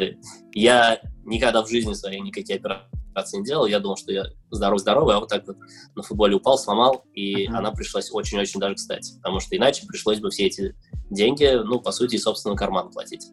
[0.54, 3.66] я никогда в жизни своей никакие операции не делал.
[3.66, 5.58] Я думал, что я здоров-здоровый, а вот так вот
[5.96, 7.56] на футболе упал, сломал, и uh-huh.
[7.56, 9.16] она пришлась очень-очень даже кстати.
[9.16, 10.76] Потому что иначе пришлось бы все эти
[11.10, 13.26] деньги, ну, по сути, собственно, карман платить.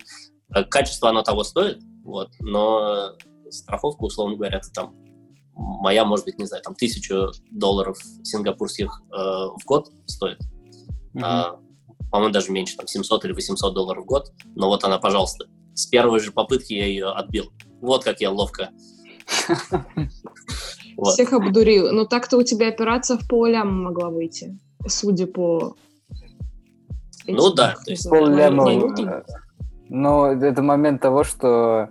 [0.55, 3.19] Э, качество оно того стоит, вот, но
[3.51, 4.97] страховка, условно говоря, это там
[5.55, 10.39] моя, может быть, не знаю, там тысячу долларов сингапурских э, в год стоит.
[11.15, 11.21] Mm-hmm.
[11.23, 11.57] А,
[12.11, 14.33] по-моему, даже меньше, там 700 или 800 долларов в год.
[14.55, 15.47] Но вот она, пожалуйста.
[15.75, 17.53] С первой же попытки я ее отбил.
[17.81, 18.71] Вот как я ловко.
[21.05, 21.93] Всех обдурил.
[21.93, 25.77] Но так-то у тебя операция в полям могла выйти, судя по
[27.27, 28.95] ну да, то есть полляма.
[29.89, 31.91] Но это момент того, что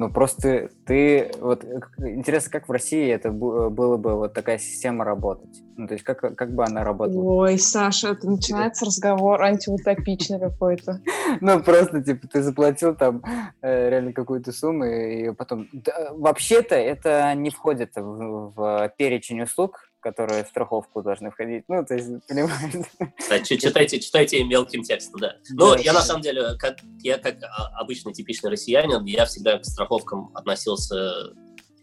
[0.00, 1.30] ну, просто ты...
[1.40, 1.62] Вот
[1.98, 5.62] интересно, как в России это было бы вот такая система работать?
[5.76, 7.22] Ну, то есть как, как бы она работала?
[7.22, 11.02] Ой, Саша, это начинается разговор антиутопичный какой-то.
[11.42, 13.22] Ну, просто, типа, ты заплатил там
[13.60, 15.68] э, реально какую-то сумму, и потом...
[16.12, 21.64] Вообще-то это не входит в перечень услуг, которые в страховку должны входить.
[21.68, 22.86] Ну, то есть, понимаешь?
[23.18, 25.36] Кстати, читайте, читайте мелким текстом, да.
[25.50, 27.36] Ну, я на самом деле, как, я как
[27.74, 31.34] обычный типичный россиянин, я всегда к страховкам относился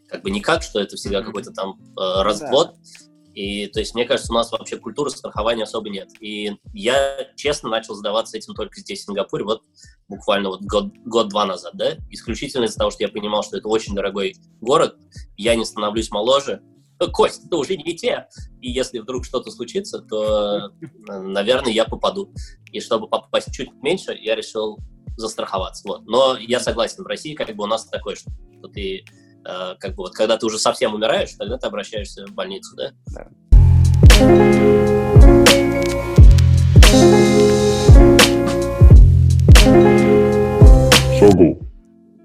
[0.07, 2.75] как бы не как, что это всегда какой-то там э, развод.
[3.33, 6.09] И, то есть, мне кажется, у нас вообще культуры страхования особо нет.
[6.19, 9.61] И я, честно, начал задаваться этим только здесь, в Сингапуре, вот
[10.07, 13.93] буквально вот год, год-два назад, да, исключительно из-за того, что я понимал, что это очень
[13.93, 14.97] дорогой город,
[15.35, 16.63] я не становлюсь моложе,
[17.13, 18.27] Кость, это уже не те.
[18.61, 20.71] И если вдруг что-то случится, то,
[21.07, 22.33] наверное, я попаду.
[22.71, 24.79] И чтобы попасть чуть меньше, я решил
[25.15, 25.87] застраховаться.
[25.87, 26.05] Вот.
[26.05, 28.31] Но я согласен, в России как бы у нас такое, что
[28.73, 29.03] ты
[29.45, 32.91] э, как бы вот, когда ты уже совсем умираешь, тогда ты обращаешься в больницу, да?
[33.07, 33.27] Да.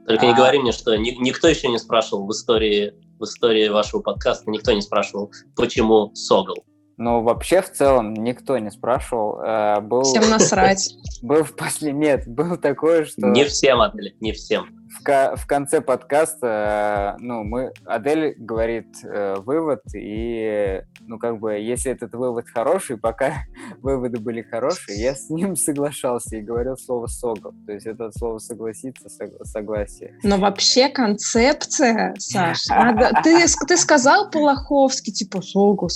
[0.06, 4.00] Только не говори мне, что ни, никто еще не спрашивал в истории в истории вашего
[4.00, 6.64] подкаста никто не спрашивал, почему Согл.
[6.98, 9.40] Ну, вообще, в целом, никто не спрашивал.
[9.40, 10.02] Э, был...
[10.02, 10.94] Всем насрать.
[11.22, 11.92] Был в после...
[11.92, 13.28] Нет, был такое, что...
[13.28, 14.81] Не всем, Адель, не всем.
[15.00, 21.92] В, в конце подкаста, ну, мы, Адель говорит э, вывод, и, ну, как бы, если
[21.92, 23.44] этот вывод хороший, пока
[23.82, 27.54] выводы были хорошие, я с ним соглашался и говорил слово «согов».
[27.66, 29.08] То есть это слово «согласиться»,
[29.44, 30.18] «согласие».
[30.22, 35.88] Но вообще концепция, Саш, надо, ты, ты сказал Полоховский, типа «согу».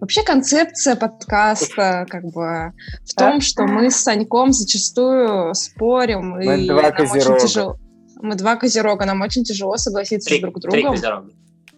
[0.00, 2.72] Вообще концепция подкаста, как бы,
[3.04, 7.78] в том, что мы с Саньком зачастую спорим, и нам очень тяжело
[8.24, 10.80] мы два козерога, нам очень тяжело согласиться три, друг с другом.
[10.80, 11.30] Три козерога.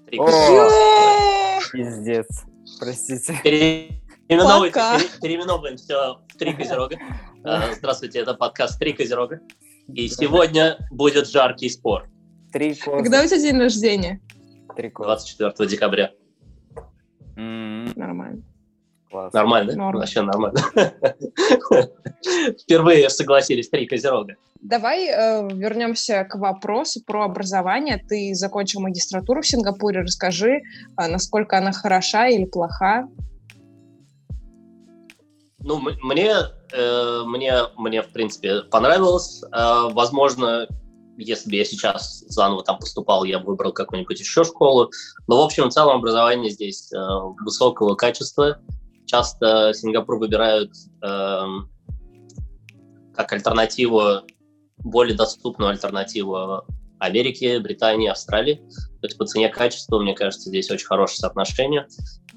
[0.07, 0.73] Три козерога.
[1.73, 2.45] Пиздец.
[2.79, 3.41] Простите.
[3.43, 4.73] Переименовываем,
[5.21, 6.97] переименовываем все в три козерога.
[7.45, 9.41] А, здравствуйте, это подкаст «Три козерога».
[9.89, 12.09] И сегодня будет жаркий спор.
[12.53, 13.03] Три козы.
[13.03, 14.21] Когда у тебя день рождения?
[14.77, 15.35] Три козы.
[15.39, 16.13] 24 декабря.
[17.37, 18.43] Нормально.
[19.17, 19.33] Класс.
[19.33, 19.79] Нормально, да?
[19.79, 19.99] Норм.
[19.99, 20.61] Вообще нормально.
[22.63, 24.35] Впервые согласились три козерога.
[24.61, 27.97] Давай э, вернемся к вопросу про образование.
[27.97, 30.03] Ты закончил магистратуру в Сингапуре.
[30.03, 30.61] Расскажи, э,
[31.09, 33.09] насколько она хороша или плоха?
[35.61, 36.35] Ну, мне,
[36.75, 39.43] э, мне, мне, в принципе, понравилось.
[39.45, 40.69] Э, возможно,
[41.17, 44.91] если бы я сейчас заново там поступал, я бы выбрал какую-нибудь еще школу.
[45.27, 46.99] Но, в общем, в целом образование здесь э,
[47.43, 48.59] высокого качества.
[49.07, 51.45] Часто Сингапур выбирают э,
[53.15, 54.23] как альтернативу,
[54.79, 56.65] более доступную альтернативу
[56.99, 58.57] Америке, Британии, Австралии.
[59.01, 61.87] То есть по цене качества, мне кажется, здесь очень хорошее соотношение.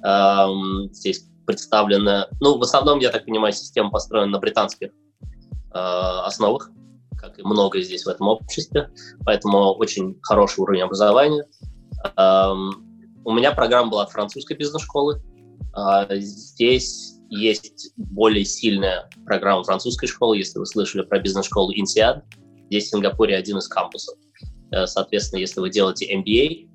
[0.03, 6.69] Эм, здесь представлена, ну, в основном, я так понимаю, система построена на британских э, основах,
[7.17, 8.91] как и много здесь в этом обществе,
[9.25, 11.45] поэтому очень хороший уровень образования.
[12.17, 15.21] Эм, у меня программа была французской бизнес-школы,
[16.09, 22.23] здесь есть более сильная программа французской школы, если вы слышали про бизнес-школу INSEAD.
[22.67, 24.17] Здесь в Сингапуре один из кампусов.
[24.71, 26.67] Э, соответственно, если вы делаете MBA,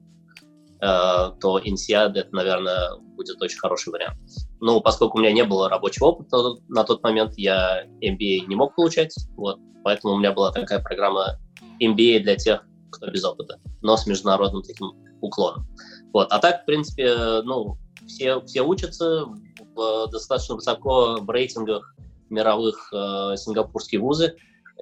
[0.80, 4.16] э, то INSEAD это, наверное, будет очень хороший вариант.
[4.60, 6.36] Но поскольку у меня не было рабочего опыта
[6.68, 11.38] на тот момент, я MBA не мог получать, вот, поэтому у меня была такая программа
[11.80, 15.66] MBA для тех, кто без опыта, но с международным таким уклоном.
[16.12, 16.28] Вот.
[16.30, 17.76] А так, в принципе, ну,
[18.06, 19.26] все, все учатся
[19.74, 21.94] в, достаточно высоко в рейтингах
[22.30, 24.36] мировых э, сингапурские вузы.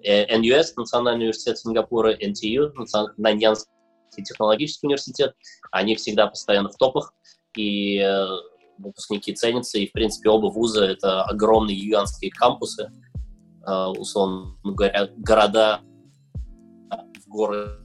[0.04, 2.72] Э, NUS, Национальный университет Сингапура, NTU,
[3.16, 3.68] Наньянский
[4.24, 5.34] технологический университет,
[5.70, 7.14] они всегда постоянно в топах,
[7.56, 8.26] и э,
[8.78, 12.90] выпускники ценятся, и, в принципе, оба вуза— это огромные юанские кампусы,
[13.66, 15.80] э, условно говоря, города
[17.24, 17.78] в городе.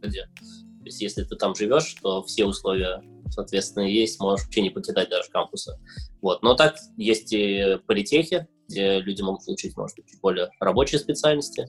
[0.00, 5.10] То есть, если ты там живешь, то все условия соответственно, есть, можешь вообще не покидать
[5.10, 5.78] даже кампуса.
[6.20, 6.42] Вот.
[6.42, 11.68] Но так есть и политехи, где люди могут получить, может быть, более рабочие специальности.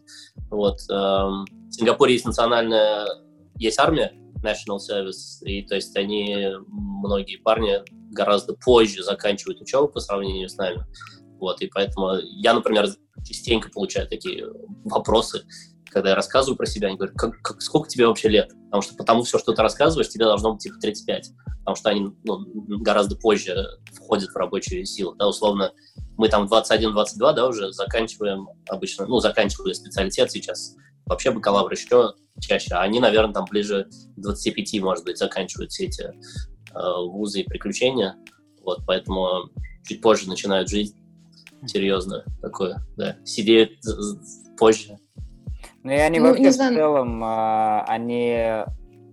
[0.49, 0.79] Вот.
[0.89, 3.05] Эм, в Сингапуре есть национальная,
[3.57, 4.13] есть армия,
[4.43, 7.79] National Service, и то есть они, многие парни
[8.11, 10.85] гораздо позже заканчивают учебу по сравнению с нами.
[11.39, 12.87] Вот, и поэтому я, например,
[13.25, 14.47] частенько получаю такие
[14.85, 15.45] вопросы,
[15.95, 18.51] когда я рассказываю про себя, они говорят, как, как, сколько тебе вообще лет?
[18.65, 22.09] Потому что потому все, что ты рассказываешь, тебе должно быть типа 35, потому что они
[22.25, 22.45] ну,
[22.81, 25.15] гораздо позже входят в рабочую силу.
[25.15, 25.71] Да, условно,
[26.17, 32.73] мы там 21-22, да, уже заканчиваем обычно, ну, заканчивали специалитет сейчас, вообще бакалавр еще чаще,
[32.73, 36.11] а они, наверное, там ближе к 25, может быть, заканчивают все эти э,
[37.07, 38.17] вузы и приключения,
[38.65, 39.49] вот, поэтому
[39.87, 40.97] чуть позже начинают жизнь.
[41.65, 43.79] Серьезно такое, да, сидеют
[44.57, 44.99] позже,
[45.85, 48.65] ну и они ну, вообще в целом, а, они,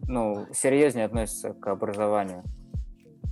[0.08, 2.42] ну, серьезнее относятся к образованию.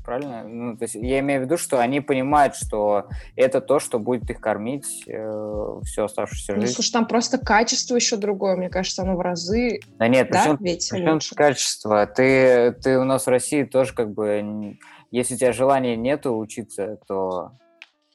[0.04, 0.44] Правильно?
[0.46, 4.28] Ну, то есть я имею в виду, что они понимают, что это то, что будет
[4.28, 6.72] их кормить э, всю оставшуюся ну, жизнь.
[6.72, 9.80] Ну, слушай, там просто качество еще другое, мне кажется, оно в разы.
[9.98, 12.06] Да нет, да, причем, ведь причем качество.
[12.06, 14.76] Ты, ты у нас в России тоже как бы,
[15.10, 17.52] если у тебя желания нету учиться, то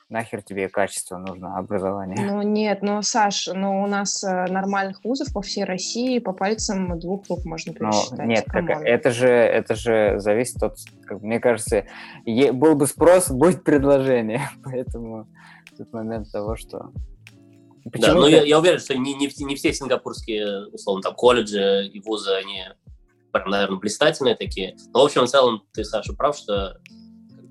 [0.09, 2.17] нахер тебе качество нужно, образование?
[2.25, 6.99] Ну нет, ну, Саш, ну у нас э, нормальных вузов по всей России по пальцам
[6.99, 8.19] двух рук можно ну, пересчитать.
[8.19, 11.85] Ну, нет, как, это же это же зависит от, как, мне кажется,
[12.25, 15.27] е, был бы спрос, будет предложение, поэтому
[15.77, 16.91] тут момент того, что
[17.91, 21.85] Почему да, но я, я уверен, что не, не, не все сингапурские, условно, там, колледжи
[21.85, 22.63] и вузы, они,
[23.31, 24.75] прям, наверное, блистательные такие.
[24.91, 26.79] Но, в общем, в целом, ты, Саша, прав, что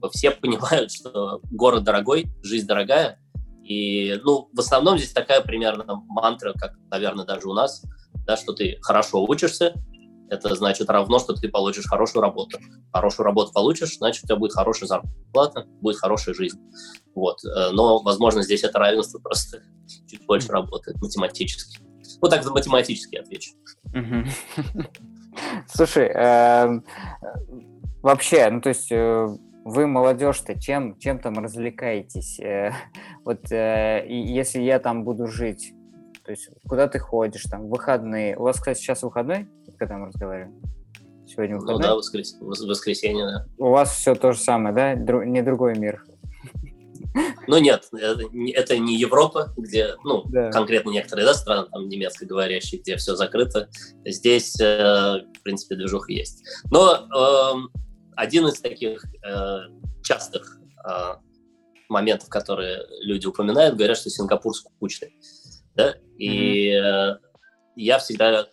[0.04, 3.18] бы все понимают, что город дорогой, жизнь дорогая,
[3.62, 7.82] и, ну, в основном здесь такая примерно мантра, как, наверное, даже у нас,
[8.26, 9.74] да, что ты хорошо учишься,
[10.28, 12.58] это значит равно, что ты получишь хорошую работу.
[12.92, 16.58] Хорошую работу получишь, значит, у тебя будет хорошая зарплата, будет хорошая жизнь.
[17.14, 17.38] Вот.
[17.44, 19.62] Э, но, возможно, здесь это равенство просто
[20.08, 21.78] чуть больше работает математически.
[22.20, 23.52] Вот так математически отвечу.
[25.68, 26.84] Слушай, эм,
[28.02, 29.28] вообще, ну то есть э,
[29.64, 32.38] вы молодежь-то чем, чем там развлекаетесь?
[32.38, 32.72] Э,
[33.24, 35.72] вот э, если я там буду жить,
[36.24, 38.36] то есть куда ты ходишь, там, выходные.
[38.36, 39.48] У вас, кстати, сейчас выходной,
[39.78, 40.54] когда мы разговариваем?
[41.26, 41.76] Сегодня выходной?
[41.76, 42.36] Ну да, воскрес...
[42.40, 43.46] воскресенье, да.
[43.58, 44.94] У вас все то же самое, да?
[44.96, 45.22] Дру...
[45.24, 46.04] Не другой мир.
[47.46, 48.22] Ну нет, это,
[48.54, 50.50] это не Европа, где, ну, да.
[50.50, 53.68] конкретно некоторые да, страны, там немецкоговорящие, где все закрыто.
[54.04, 56.42] Здесь, э, в принципе, движуха есть.
[56.70, 57.78] Но э,
[58.16, 59.58] один из таких э,
[60.02, 61.14] частых э,
[61.88, 65.16] моментов, которые люди упоминают, говорят, что Сингапур скучный.
[65.74, 65.94] Да?
[66.18, 67.16] И mm-hmm.
[67.16, 67.18] э,
[67.76, 68.48] я всегда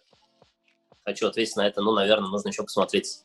[1.04, 3.24] хочу ответить на это, ну, наверное, нужно еще посмотреть,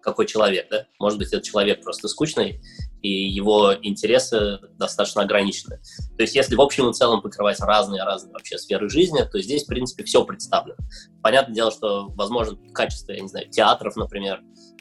[0.00, 0.86] какой человек, да?
[0.98, 2.62] Может быть, этот человек просто скучный,
[3.02, 5.80] и его интересы достаточно ограничены.
[6.16, 9.66] То есть, если в общем и целом покрывать разные-разные вообще сферы жизни, то здесь, в
[9.66, 10.78] принципе, все представлено.
[11.22, 14.40] Понятное дело, что, возможно, качество, я не знаю, театров, например,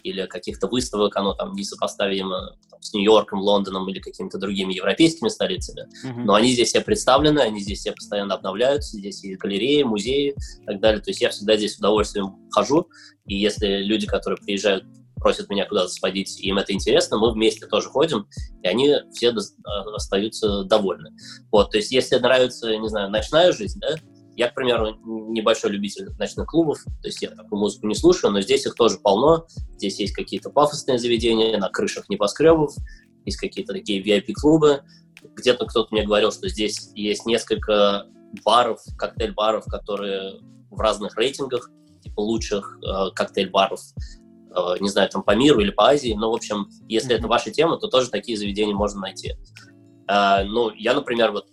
[0.09, 5.87] или каких-то выставок, оно там несопоставимо там, с Нью-Йорком, Лондоном или какими-то другими европейскими столицами.
[6.05, 6.23] Mm-hmm.
[6.23, 10.65] Но они здесь все представлены, они здесь все постоянно обновляются, здесь есть галереи, музеи и
[10.65, 11.01] так далее.
[11.01, 12.87] То есть я всегда здесь с удовольствием хожу,
[13.25, 14.83] и если люди, которые приезжают
[15.19, 18.27] просят меня куда-то сходить, им это интересно, мы вместе тоже ходим,
[18.61, 19.33] и они все
[19.95, 21.09] остаются довольны.
[21.51, 23.95] Вот, то есть, если нравится, не знаю, ночная жизнь, да,
[24.37, 24.95] я, к примеру,
[25.31, 28.99] небольшой любитель ночных клубов, то есть я такую музыку не слушаю, но здесь их тоже
[28.99, 29.47] полно.
[29.71, 32.75] Здесь есть какие-то пафосные заведения на крышах небоскребов,
[33.25, 34.83] есть какие-то такие VIP-клубы.
[35.35, 38.05] Где-то кто-то мне говорил, что здесь есть несколько
[38.45, 41.71] баров, коктейль-баров, которые в разных рейтингах,
[42.03, 43.79] типа лучших э, коктейль-баров,
[44.55, 46.13] э, не знаю, там по миру или по Азии.
[46.13, 47.17] Но, в общем, если mm-hmm.
[47.17, 49.33] это ваша тема, то тоже такие заведения можно найти.
[50.07, 51.47] Э, ну, я, например, вот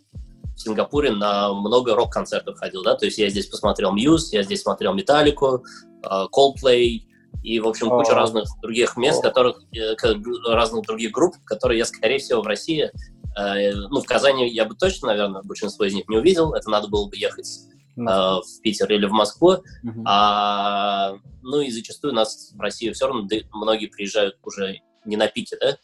[0.55, 4.62] в Сингапуре на много рок-концертов ходил, да, то есть я здесь посмотрел Muse, я здесь
[4.62, 5.64] смотрел Металлику,
[6.05, 7.02] uh, Coldplay
[7.44, 9.94] и, в общем, куча разных других мест, которых, э,
[10.48, 12.90] разных других групп, которые я, скорее всего, в России,
[13.36, 16.88] э, ну, в Казани я бы точно, наверное, большинство из них не увидел, это надо
[16.88, 17.46] было бы ехать
[17.96, 20.02] э, в Питер или в Москву, uh-huh.
[20.07, 25.28] а, ну и зачастую у нас в России все равно многие приезжают уже не на
[25.28, 25.76] пике, да,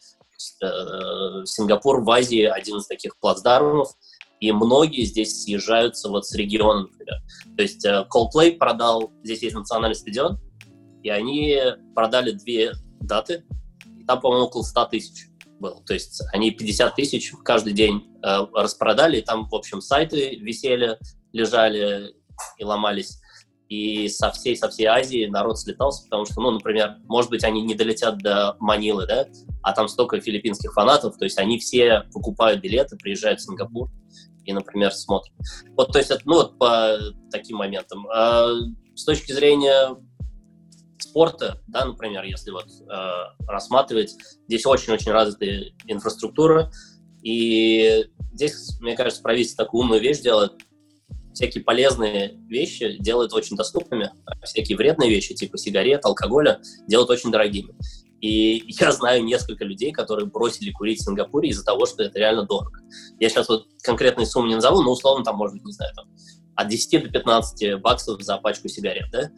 [1.45, 3.93] Сингапур в Азии один из таких плацдармов,
[4.41, 7.15] и многие здесь съезжаются вот с региона, например.
[7.55, 10.39] То есть э, Coldplay продал, здесь есть национальный стадион,
[11.03, 11.57] и они
[11.95, 13.45] продали две даты,
[14.07, 15.27] там, по-моему, около 100 тысяч
[15.59, 15.81] было.
[15.85, 20.97] То есть они 50 тысяч каждый день э, распродали, и там, в общем, сайты висели,
[21.31, 22.15] лежали
[22.57, 23.21] и ломались.
[23.69, 27.61] И со всей, со всей Азии народ слетался, потому что, ну, например, может быть, они
[27.61, 29.27] не долетят до Манилы, да,
[29.61, 33.89] а там столько филиппинских фанатов, то есть они все покупают билеты, приезжают в Сингапур,
[34.45, 35.33] и, например, смотрим.
[35.75, 36.97] Вот, то есть, это, ну, вот по
[37.31, 38.07] таким моментам.
[38.07, 38.47] А
[38.95, 39.95] с точки зрения
[40.99, 44.15] спорта, да, например, если вот э, рассматривать,
[44.47, 46.71] здесь очень-очень развитая инфраструктура,
[47.23, 50.53] и здесь, мне кажется, правительство такую умную вещь делает,
[51.33, 57.31] всякие полезные вещи делают очень доступными, а всякие вредные вещи, типа сигарет, алкоголя, делают очень
[57.31, 57.73] дорогими.
[58.21, 62.43] И я знаю несколько людей, которые бросили курить в Сингапуре из-за того, что это реально
[62.43, 62.79] дорого.
[63.19, 66.05] Я сейчас вот конкретные суммы не назову, но условно там может быть, не знаю, там,
[66.55, 69.31] от 10 до 15 баксов за пачку сигарет, да?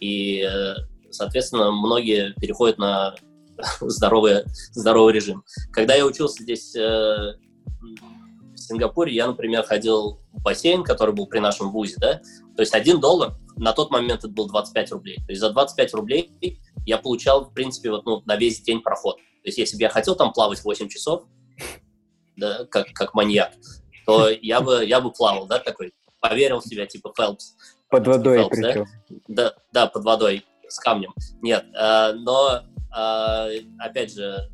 [0.00, 0.74] И, э,
[1.10, 3.16] соответственно, многие переходят на
[3.80, 5.42] здоровый, здоровый режим.
[5.72, 11.70] Когда я учился здесь э, в Сингапуре, я, например, ходил бассейн, который был при нашем
[11.70, 12.20] вузе, да?
[12.56, 15.16] То есть один доллар, на тот момент это был 25 рублей.
[15.16, 19.16] То есть за 25 рублей я получал, в принципе, вот, ну, на весь день проход.
[19.16, 21.24] То есть если бы я хотел там плавать 8 часов,
[22.36, 23.52] да, как, как маньяк,
[24.06, 27.54] то я бы, я бы плавал, да, такой, поверил в себя, типа Фелпс.
[27.90, 28.84] Под водой Фелпс, да?
[29.28, 29.54] да?
[29.72, 31.12] Да, под водой, с камнем.
[31.42, 32.62] Нет, э, но,
[32.96, 34.50] э, опять же,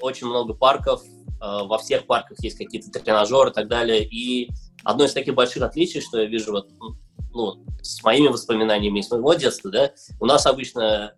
[0.00, 1.08] очень много парков, э,
[1.40, 4.50] во всех парках есть какие-то тренажеры и так далее, и
[4.84, 6.70] одно из таких больших отличий, что я вижу вот,
[7.32, 11.14] ну, с моими воспоминаниями из моего детства, да, у нас обычно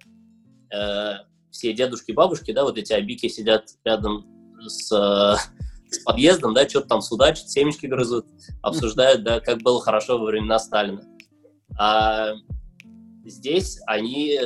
[0.72, 1.12] э,
[1.50, 4.26] все дедушки и бабушки, да, вот эти обики сидят рядом
[4.66, 8.26] с, с подъездом, да, что-то там судачат, семечки грызут,
[8.62, 11.02] обсуждают, да, как было хорошо во времена Сталина.
[11.78, 12.32] А
[13.24, 14.38] здесь они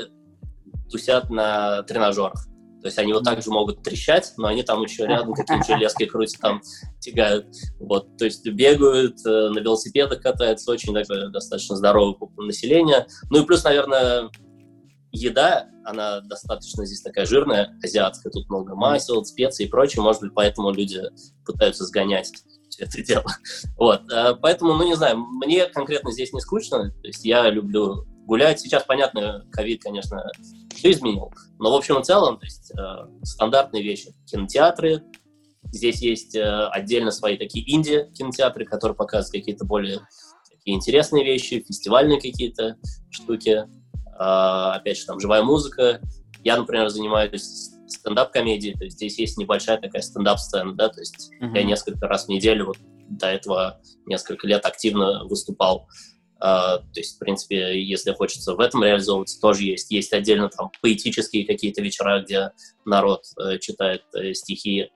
[0.90, 2.46] тусят на тренажерах.
[2.86, 6.06] То есть они вот так же могут трещать, но они там еще рядом какие-нибудь железки
[6.06, 6.62] крутят, там
[7.00, 7.48] тягают.
[7.80, 13.08] Вот, то есть бегают, э, на велосипедах катаются, очень такое достаточно здоровое население.
[13.28, 14.30] Ну и плюс, наверное,
[15.10, 20.32] еда, она достаточно здесь такая жирная, азиатская, тут много масел, специй и прочее, может быть,
[20.32, 21.02] поэтому люди
[21.44, 22.30] пытаются сгонять
[22.78, 23.26] это дело.
[23.76, 24.02] Вот,
[24.42, 28.60] поэтому, ну, не знаю, мне конкретно здесь не скучно, то есть я люблю гулять.
[28.60, 30.22] Сейчас, понятно, ковид, конечно,
[30.74, 32.72] все изменил, но в общем и целом, то есть
[33.22, 34.12] стандартные вещи.
[34.26, 35.02] Кинотеатры,
[35.72, 40.00] здесь есть отдельно свои такие инди-кинотеатры, которые показывают какие-то более
[40.50, 42.76] такие интересные вещи, фестивальные какие-то
[43.10, 43.64] штуки,
[44.18, 46.00] опять же, там, живая музыка.
[46.42, 51.54] Я, например, занимаюсь стендап-комедии, то есть здесь есть небольшая такая стендап-сцена, да, то есть mm-hmm.
[51.54, 55.88] я несколько раз в неделю, вот до этого несколько лет активно выступал.
[56.38, 59.90] Uh, то есть, в принципе, если хочется в этом реализовываться, тоже есть.
[59.90, 62.50] Есть отдельно там поэтические какие-то вечера, где
[62.84, 64.90] народ uh, читает uh, стихи.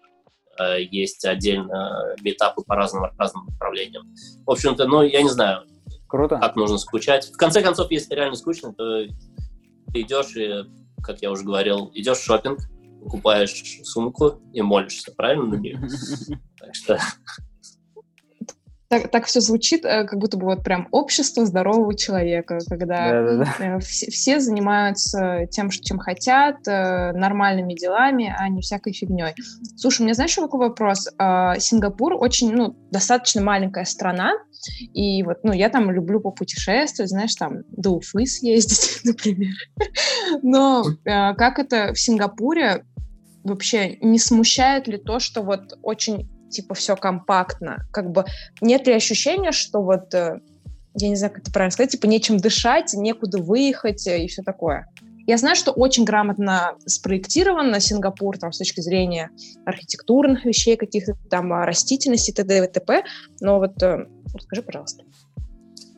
[0.78, 4.14] Есть отдельно метапы по разным, разным направлениям.
[4.45, 5.64] В общем-то, ну, я не знаю,
[6.07, 6.36] Круто.
[6.38, 7.30] как нужно скучать.
[7.32, 9.07] В конце концов, если реально скучно, то
[9.93, 10.64] ты идешь и,
[11.03, 12.59] как я уже говорил, идешь в шопинг,
[13.03, 15.80] покупаешь сумку и молишься, правильно на нее?
[16.59, 16.99] Так что...
[18.91, 23.36] Так, так все звучит, э, как будто бы вот прям общество здорового человека, когда да,
[23.36, 23.78] да, да.
[23.78, 29.32] Все, все занимаются тем, чем хотят, э, нормальными делами, а не всякой фигней.
[29.76, 31.07] Слушай, у меня знаешь, какой вопрос?
[31.18, 34.32] А, Сингапур очень, ну, достаточно маленькая страна,
[34.93, 39.55] и вот, ну, я там люблю попутешествовать, знаешь, там до Уфы съездить, например.
[40.43, 42.84] Но э, как это в Сингапуре
[43.45, 47.86] вообще не смущает ли то, что вот очень типа все компактно?
[47.92, 48.24] Как бы
[48.61, 50.40] нет ли ощущения, что вот, э,
[50.94, 54.42] я не знаю, как это правильно сказать, типа нечем дышать, некуда выехать э, и все
[54.42, 54.86] такое?
[55.26, 59.30] Я знаю, что очень грамотно спроектирован Сингапур там, с точки зрения
[59.64, 62.64] архитектурных вещей, каких-то там а, растительности, т.д.
[62.64, 63.05] и т.п.
[63.40, 65.05] Но вот э, расскажи, пожалуйста.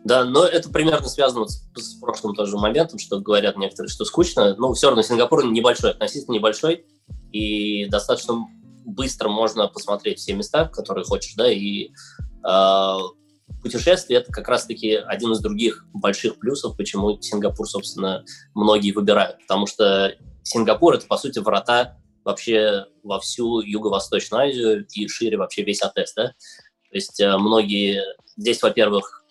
[0.05, 4.55] Да, но это примерно связано с, с прошлым тоже моментом, что говорят некоторые, что скучно.
[4.57, 6.85] Но все равно Сингапур небольшой, относительно небольшой
[7.31, 8.47] и достаточно
[8.85, 11.91] быстро можно посмотреть все места, которые хочешь, да, и
[12.47, 12.97] э,
[13.63, 18.25] путешествие это как раз-таки один из других больших плюсов, почему Сингапур, собственно,
[18.55, 25.09] многие выбирают, потому что Сингапур это по сути врата вообще во всю Юго-Восточную Азию и
[25.09, 28.03] шире вообще весь АТЭС, да, то есть э, многие
[28.37, 29.25] здесь, во-первых,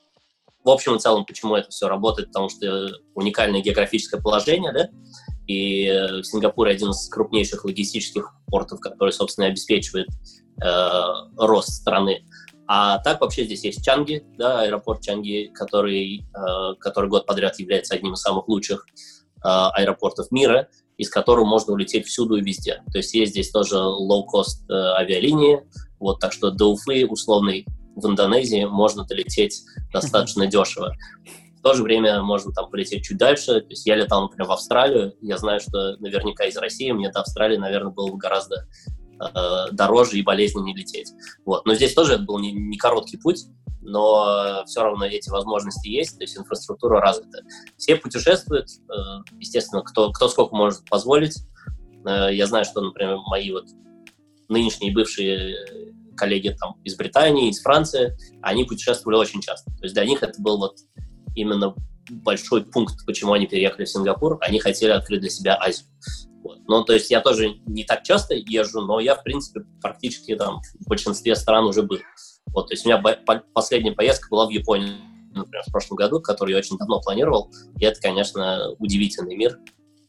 [0.64, 4.89] в общем и целом, почему это все работает, потому что уникальное географическое положение, да,
[5.52, 10.08] и э, Сингапур один из крупнейших логистических портов, который, собственно, обеспечивает
[10.64, 11.02] э,
[11.38, 12.24] рост страны.
[12.68, 17.95] А так вообще здесь есть Чанги, да, аэропорт Чанги, который, э, который год подряд является
[17.95, 22.82] одним из самых лучших э, аэропортов мира, из которого можно улететь всюду и везде.
[22.91, 25.62] То есть есть здесь тоже low-cost э, авиалинии,
[25.99, 30.95] вот, так что до Уфы, условной, в Индонезии можно долететь достаточно дешево.
[31.62, 33.62] В то же время можно там полететь чуть дальше.
[33.62, 35.14] То есть я летал, например, в Австралию.
[35.22, 38.68] Я знаю, что наверняка из России мне до Австралии, наверное, было бы гораздо
[39.20, 41.12] э, дороже и болезненнее лететь.
[41.45, 41.68] Вот.
[41.68, 43.45] Но здесь тоже был не, не короткий путь,
[43.80, 47.43] но все равно эти возможности есть, то есть инфраструктура развита.
[47.78, 48.93] Все путешествуют, э,
[49.39, 51.38] естественно, кто, кто сколько может позволить.
[52.07, 53.66] Э, я знаю, что, например, мои вот
[54.49, 55.86] нынешние бывшие
[56.18, 59.70] коллеги там из Британии, из Франции, они путешествовали очень часто.
[59.78, 60.78] То есть для них это был вот
[61.36, 61.75] именно
[62.09, 64.38] большой пункт, почему они переехали в Сингапур.
[64.41, 65.88] Они хотели открыть для себя Азию.
[66.43, 66.59] Вот.
[66.67, 70.61] Ну, то есть я тоже не так часто езжу, но я, в принципе, практически там
[70.79, 71.99] в большинстве стран уже был.
[72.47, 73.01] Вот, то есть у меня
[73.53, 74.95] последняя поездка была в Японию,
[75.34, 77.51] например, в прошлом году, которую я очень давно планировал.
[77.77, 79.59] И это, конечно, удивительный мир.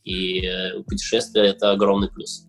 [0.04, 2.46] И э, путешествие— это огромный плюс.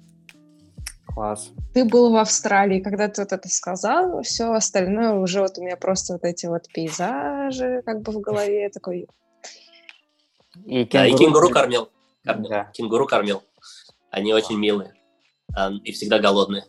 [1.13, 1.51] Класс.
[1.73, 5.77] Ты был в Австралии, когда ты вот это сказал, все остальное уже вот у меня
[5.77, 9.07] просто вот эти вот пейзажи как бы в голове такой.
[10.65, 11.89] И кенгуру, да, и кенгуру кормил.
[12.23, 12.49] кормил.
[12.49, 12.63] Да.
[12.73, 13.43] Кенгуру кормил.
[14.09, 14.93] Они очень милые
[15.55, 16.65] а, и всегда голодные.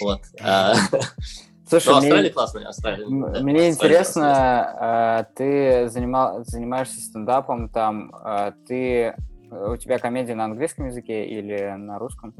[0.00, 0.20] Вот.
[0.40, 0.74] А,
[1.68, 3.06] Слушай, ну, Австралия мне, классная, Австралия.
[3.06, 8.12] Мне да, интересно, а, ты занимал, занимаешься стендапом там,
[8.66, 9.14] ты
[9.50, 12.34] у тебя комедия на английском языке или на русском?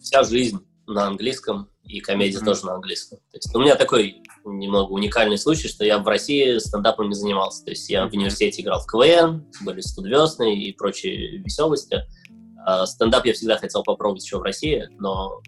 [0.00, 2.44] Вся жизнь на английском, и комедия mm-hmm.
[2.44, 3.18] тоже на английском.
[3.30, 7.64] То есть, у меня такой немного уникальный случай, что я в России стендапом не занимался.
[7.64, 12.02] То есть я в университете играл в КВН, были студвестные и прочие веселости.
[12.64, 15.40] А стендап я всегда хотел попробовать еще в России, но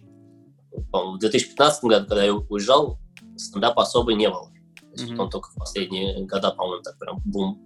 [0.72, 2.98] в 2015 году, когда я уезжал,
[3.36, 4.50] стендапа особо не было.
[4.80, 5.16] То есть mm-hmm.
[5.16, 7.62] потом только в последние года, по-моему, так прям бум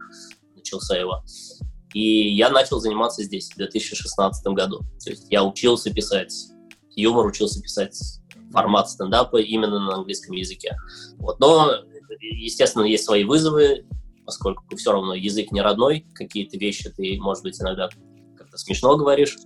[0.54, 1.22] начался его.
[1.92, 4.80] И я начал заниматься здесь, в 2016 году.
[5.02, 6.32] То есть я учился писать
[6.96, 7.98] юмор учился писать
[8.52, 10.76] формат стендапа именно на английском языке.
[11.18, 11.38] Вот.
[11.40, 11.70] Но,
[12.20, 13.86] естественно, есть свои вызовы,
[14.24, 17.88] поскольку все равно язык не родной, какие-то вещи ты, может быть, иногда
[18.36, 19.36] как-то смешно говоришь,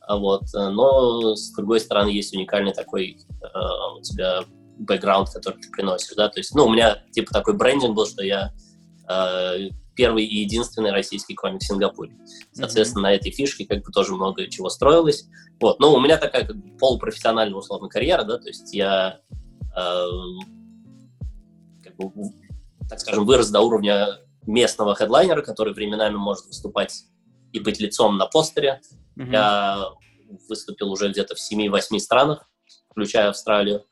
[0.00, 0.42] а вот.
[0.52, 4.44] но, с другой стороны, есть уникальный такой э, у тебя
[4.78, 8.22] бэкграунд, который ты приносишь, да, то есть, ну, у меня, типа, такой брендинг был, что
[8.22, 8.52] я
[9.08, 12.12] э, первый и единственный российский комик в Сингапуре.
[12.52, 13.10] Соответственно, mm-hmm.
[13.10, 15.26] на этой фишке как бы тоже много чего строилось.
[15.58, 19.20] Вот, ну, у меня такая как бы полупрофессиональная, условно, карьера, да, то есть я,
[19.76, 20.08] э,
[21.82, 22.12] как бы,
[22.88, 27.04] так скажем, вырос до уровня местного хедлайнера, который временами может выступать
[27.52, 28.80] и быть лицом на постере.
[29.18, 29.32] Mm-hmm.
[29.32, 29.88] Я
[30.48, 32.48] выступил уже где-то в 7-8 странах,
[32.90, 33.84] включая Австралию.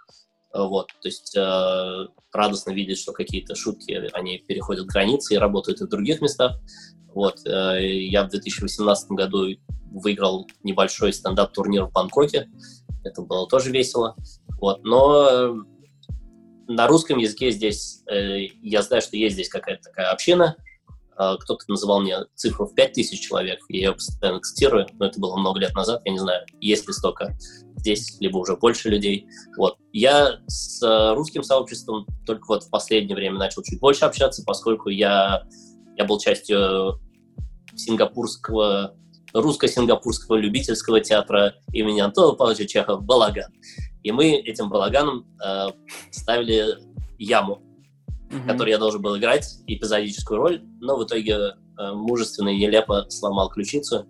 [0.55, 5.84] Вот, то есть э, радостно видеть, что какие-то шутки, они переходят границы и работают и
[5.84, 6.61] в других местах.
[7.12, 9.48] Вот, э, я в 2018 году
[9.90, 12.48] выиграл небольшой стендап-турнир в Бангкоке.
[13.02, 14.14] Это было тоже весело.
[14.61, 15.57] Вот, но
[16.68, 20.57] на русском языке здесь, э, я знаю, что есть здесь какая-то такая община,
[21.14, 25.36] кто-то называл мне цифру в 5000 человек, и я ее постоянно цитирую, но это было
[25.36, 27.36] много лет назад, я не знаю, есть ли столько
[27.76, 29.26] здесь, либо уже больше людей.
[29.56, 29.76] Вот.
[29.92, 30.80] Я с
[31.14, 35.42] русским сообществом только вот в последнее время начал чуть больше общаться, поскольку я,
[35.96, 37.00] я был частью
[37.76, 38.96] сингапурского
[39.34, 43.52] русско-сингапурского любительского театра имени Антона Павловича Чехова «Балаган».
[44.04, 45.66] И мы этим балаганом э,
[46.12, 46.78] ставили
[47.18, 47.60] яму
[48.35, 48.47] mm-hmm.
[48.47, 53.51] который я должен был играть, эпизодическую роль, но в итоге э, мужественно и нелепо сломал
[53.51, 54.07] ключицу,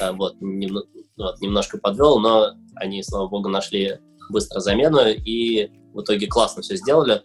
[0.00, 0.78] э, вот, нем,
[1.16, 3.98] вот, немножко подвел, но они, слава богу, нашли
[4.30, 7.22] быстро замену, и в итоге классно все сделали.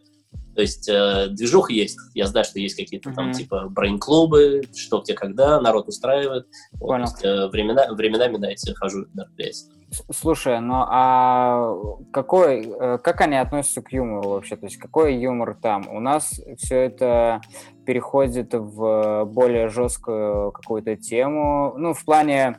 [0.60, 1.98] То есть э, движуха есть.
[2.16, 3.16] Я знаю, что есть какие-то mm-hmm.
[3.16, 6.48] там типа брейн-клубы, что где когда, народ устраивает.
[6.78, 7.06] Понял.
[7.06, 9.72] Вот, есть, э, времена, временами на эти хожу мероприятия.
[10.12, 11.74] Слушай, ну а
[12.12, 14.58] какой, э, как они относятся к юмору вообще?
[14.58, 15.88] То есть какой юмор там?
[15.88, 17.40] У нас все это
[17.86, 22.58] переходит в более жесткую какую-то тему, ну, в плане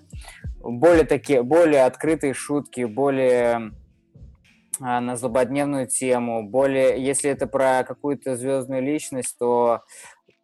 [0.63, 3.73] более такие, более открытые шутки, более
[4.81, 9.83] на злободневную тему, более, если это про какую-то звездную личность, то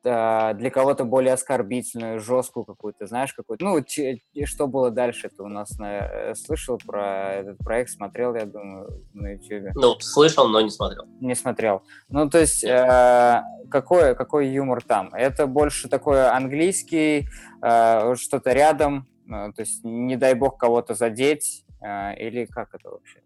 [0.08, 3.64] а, для кого-то более оскорбительную, жесткую какую-то, знаешь, какую-то.
[3.64, 5.28] Ну, ч- что было дальше?
[5.28, 5.98] Ты у нас на...
[5.98, 9.74] Э, слышал про этот проект, смотрел, я думаю, на YouTube.
[9.74, 11.06] Ну, слышал, но не смотрел.
[11.20, 11.82] Не смотрел.
[12.08, 15.12] Ну, то есть, э, какой, какой юмор там?
[15.12, 17.26] Это больше такой английский,
[17.62, 22.90] э, что-то рядом, э, то есть, не дай бог кого-то задеть, э, или как это
[22.90, 23.22] вообще?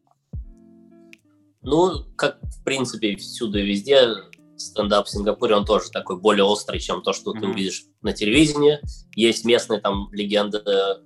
[1.62, 4.08] Ну, как, в принципе, всюду и везде,
[4.56, 7.40] стендап в Сингапуре, он тоже такой более острый, чем то, что mm-hmm.
[7.40, 8.78] ты увидишь на телевидении.
[9.14, 10.62] Есть местные там легенды,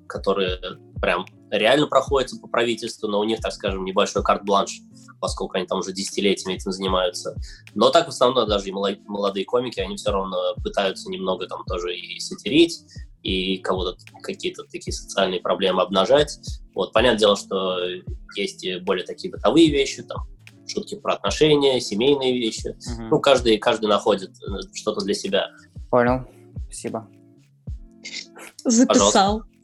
[0.08, 0.58] которые
[1.00, 4.80] прям реально проходятся по правительству, но у них, так скажем, небольшой карт-бланш,
[5.20, 7.36] поскольку они там уже десятилетиями этим занимаются.
[7.74, 11.96] Но так в основном даже и молодые комики, они все равно пытаются немного там тоже
[11.96, 12.80] и сатирить,
[13.22, 16.38] и кого-то какие-то такие социальные проблемы обнажать.
[16.74, 17.78] Вот, понятное дело, что
[18.36, 20.26] есть более такие бытовые вещи, там,
[20.66, 22.68] шутки про отношения, семейные вещи.
[22.68, 23.02] Угу.
[23.10, 25.48] Ну, каждый, каждый находит э, что-то для себя.
[25.90, 26.26] Понял.
[26.66, 27.08] Спасибо.
[28.64, 28.88] Записал.
[28.88, 29.54] Пожалуйста.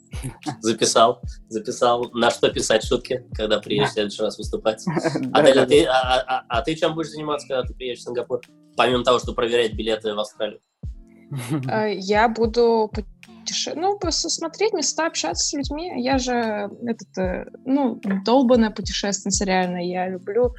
[0.61, 2.11] Записал, записал.
[2.12, 4.84] На что писать шутки, когда приедешь в следующий раз выступать?
[5.32, 8.40] Адель, а ты, а, а, а ты чем будешь заниматься, когда ты приедешь в Сингапур?
[8.76, 10.61] Помимо того, что проверять билеты в Австралию.
[11.70, 12.90] Э, я буду
[13.74, 16.03] ну, смотреть места, общаться с людьми.
[16.03, 19.78] Я же этот, э, ну, долбанная путешественница реально.
[19.78, 20.55] Я люблю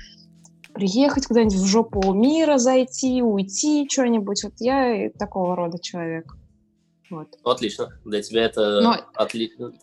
[0.74, 4.43] приехать куда-нибудь в жопу мира зайти, уйти, что-нибудь.
[4.43, 6.34] Вот я такого рода человек.
[7.09, 7.28] Вот.
[7.43, 7.89] Отлично.
[8.05, 9.74] Для тебя это Но отлично.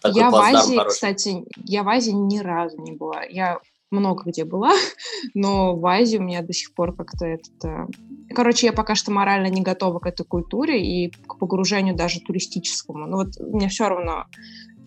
[0.00, 0.94] Такой я в Азии, хороший.
[0.94, 3.22] кстати, я в Азии ни разу не была.
[3.24, 3.60] Я
[3.90, 4.72] много где была,
[5.34, 7.86] но в Азии у меня до сих пор как-то это...
[8.34, 13.06] Короче, я пока что морально не готова к этой культуре и к погружению даже туристическому.
[13.06, 14.26] Но вот мне все равно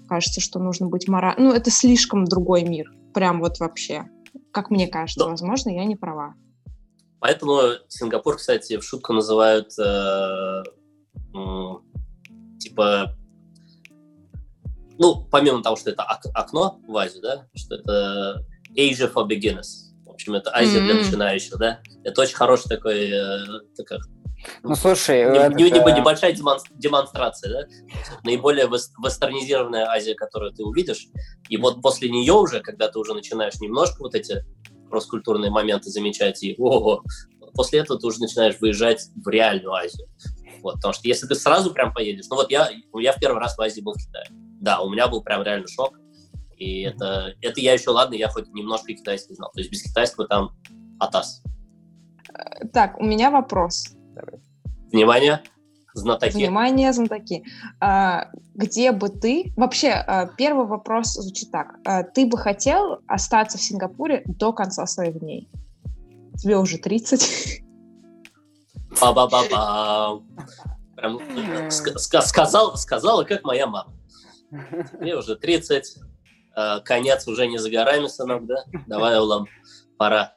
[0.08, 1.50] кажется, что нужно быть морально...
[1.50, 2.92] Ну, это слишком другой мир.
[3.14, 4.06] Прям вот вообще.
[4.54, 5.32] Как мне кажется, Но.
[5.32, 6.36] возможно, я не права.
[7.20, 10.64] Поэтому Сингапур, кстати, в шутку называют э,
[11.34, 11.70] э,
[12.60, 13.16] типа
[14.98, 18.46] ну, помимо того, что это окно в Азию, да, что это
[18.78, 19.92] Asia for Beginners.
[20.06, 20.86] В общем, это Азия mm-hmm.
[20.86, 21.80] для начинающих, да.
[22.04, 23.46] Это очень хороший такой, э,
[23.76, 24.00] такая,
[24.64, 25.54] ну, слушай, не, это...
[25.56, 27.68] не, не, небольшая демонстрация, да?
[28.24, 31.08] Наиболее вестернизированная Азия, которую ты увидишь.
[31.50, 34.44] И вот после нее уже, когда ты уже начинаешь немножко вот эти
[34.90, 37.04] кросс-культурные моменты замечать, и ого,
[37.54, 40.08] после этого ты уже начинаешь выезжать в реальную Азию.
[40.62, 43.58] Вот, потому что если ты сразу прям поедешь, ну вот я, я в первый раз
[43.58, 44.28] в Азии был в Китае.
[44.62, 46.00] Да, у меня был прям реально шок.
[46.58, 49.52] И это, это я еще, ладно, я хоть немножко китайский знал.
[49.54, 50.56] То есть без китайского там
[51.00, 51.44] атас.
[52.72, 53.96] Так, у меня вопрос.
[54.92, 55.42] Внимание,
[55.94, 56.34] знатоки.
[56.34, 57.44] Внимание, знатоки.
[57.80, 59.54] А, где бы ты...
[59.56, 61.76] Вообще, а, первый вопрос звучит так.
[61.86, 65.50] А, ты бы хотел остаться в Сингапуре до конца своих дней?
[66.38, 67.64] Тебе уже 30.
[69.02, 70.22] Ба-ба-ба-ба.
[70.96, 71.20] Прям
[71.72, 73.94] сказал, сказала, как моя мама.
[75.00, 75.98] Мне уже 30,
[76.56, 78.64] э, конец уже не за горами, сынок, да?
[78.88, 79.48] Давай, Улам,
[79.98, 80.34] пора.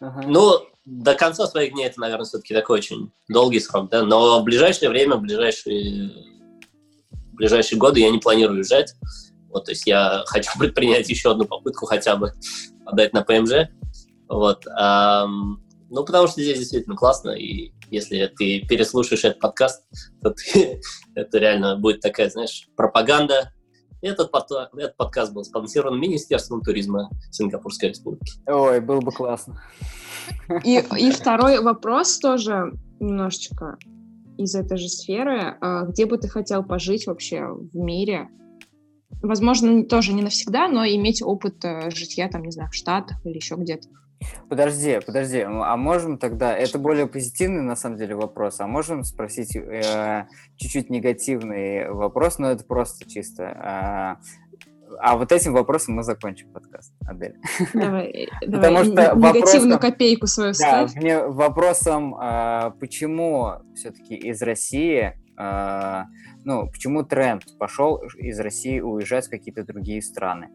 [0.00, 4.44] Ну, до конца своих дней это, наверное, все-таки такой очень долгий срок, да, но в
[4.44, 6.10] ближайшее время, в ближайшие,
[7.10, 8.94] в ближайшие годы я не планирую уезжать.
[9.48, 12.32] Вот, то есть я хочу предпринять еще одну попытку хотя бы
[12.84, 13.68] подать на ПМЖ.
[14.28, 14.64] Вот.
[14.66, 19.84] Эм, ну, потому что здесь действительно классно, и если ты переслушаешь этот подкаст,
[20.22, 20.80] то ты,
[21.14, 23.52] это реально будет такая, знаешь, пропаганда.
[24.02, 28.32] Этот, под, этот подкаст был спонсирован Министерством туризма Сингапурской республики.
[28.46, 29.60] Ой, было бы классно.
[30.64, 33.76] И, и второй вопрос тоже немножечко
[34.38, 35.56] из этой же сферы.
[35.60, 38.28] А где бы ты хотел пожить вообще в мире?
[39.22, 43.34] Возможно, тоже не навсегда, но иметь опыт э, житья, там, не знаю, в Штатах или
[43.34, 43.88] еще где-то.
[44.48, 49.56] Подожди, подожди, а можем тогда, это более позитивный на самом деле вопрос, а можем спросить
[49.56, 53.44] э, чуть-чуть негативный вопрос, но это просто чисто.
[53.44, 54.40] Э,
[54.98, 57.36] а вот этим вопросом мы закончим подкаст, Адель.
[57.74, 65.16] Давай, давай что негативную вопросом, копейку свою да, мне вопросом, э, почему все-таки из России,
[65.38, 66.02] э,
[66.44, 70.50] ну, почему тренд пошел из России уезжать в какие-то другие страны?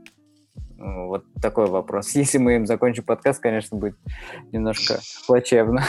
[0.78, 2.10] Вот такой вопрос.
[2.16, 3.96] Если мы им закончим подкаст, конечно, будет
[4.52, 5.84] немножко плачевно.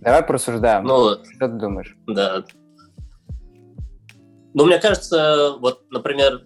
[0.00, 0.84] Давай просуждаем.
[0.84, 1.96] Ну, Что ты думаешь?
[2.06, 2.44] Да.
[4.54, 6.44] Ну, мне кажется, вот, например,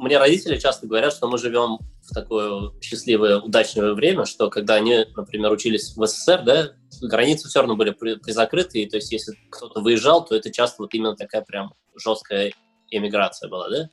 [0.00, 5.04] мне родители часто говорят, что мы живем в такое счастливое, удачное время, что когда они,
[5.14, 6.70] например, учились в СССР, да,
[7.02, 10.94] границы все равно были призакрыты, и то есть если кто-то выезжал, то это часто вот
[10.94, 12.52] именно такая прям жесткая
[12.90, 13.90] эмиграция была, да?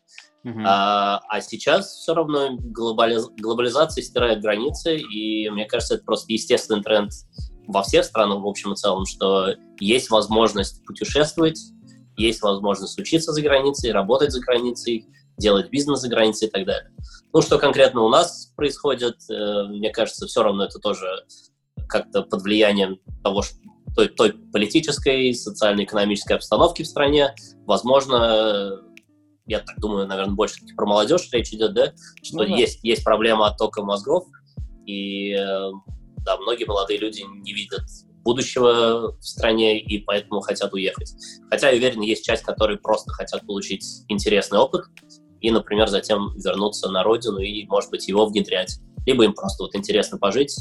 [0.48, 0.64] Uh-huh.
[0.66, 3.28] А, а сейчас все равно глобализ...
[3.38, 7.12] глобализация стирает границы, и мне кажется, это просто естественный тренд
[7.68, 11.60] во всех странах, в общем и целом, что есть возможность путешествовать,
[12.16, 15.06] есть возможность учиться за границей, работать за границей,
[15.38, 16.92] делать бизнес за границей и так далее.
[17.34, 21.08] Ну, что конкретно у нас происходит, э, мне кажется, все равно это тоже
[21.90, 23.58] как-то под влиянием того, что
[23.98, 27.34] той, той политической, социально-экономической обстановки в стране.
[27.66, 28.80] Возможно,
[29.48, 32.56] я так думаю, наверное, больше про молодежь речь идет, да, что ну, да.
[32.56, 34.26] есть, есть проблема оттока мозгов,
[34.86, 35.72] и э,
[36.26, 37.84] да, многие молодые люди не видят
[38.24, 41.14] будущего в стране и поэтому хотят уехать.
[41.50, 44.84] Хотя, я уверен, есть часть, которые просто хотят получить интересный опыт
[45.40, 48.80] и, например, затем вернуться на родину и, может быть, его внедрять.
[49.06, 50.54] Либо им просто вот интересно пожить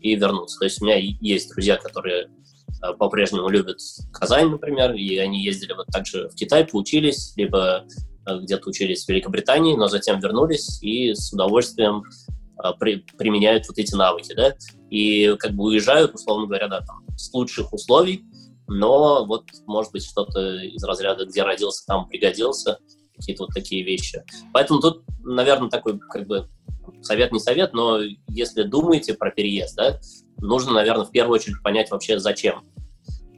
[0.00, 0.60] и вернуться.
[0.60, 3.78] То есть у меня есть друзья, которые э, по-прежнему любят
[4.12, 7.84] Казань, например, и они ездили вот также в Китай, поучились, либо
[8.36, 12.04] где-то учились в Великобритании, но затем вернулись и с удовольствием
[12.62, 14.54] э, при, применяют вот эти навыки, да,
[14.90, 18.24] и как бы уезжают, условно говоря, да, там, с лучших условий,
[18.66, 22.78] но вот, может быть, что-то из разряда, где родился, там пригодился,
[23.16, 24.22] какие-то вот такие вещи.
[24.52, 26.48] Поэтому тут, наверное, такой, как бы,
[27.02, 30.00] совет не совет, но если думаете про переезд, да,
[30.38, 32.64] нужно, наверное, в первую очередь понять вообще, зачем.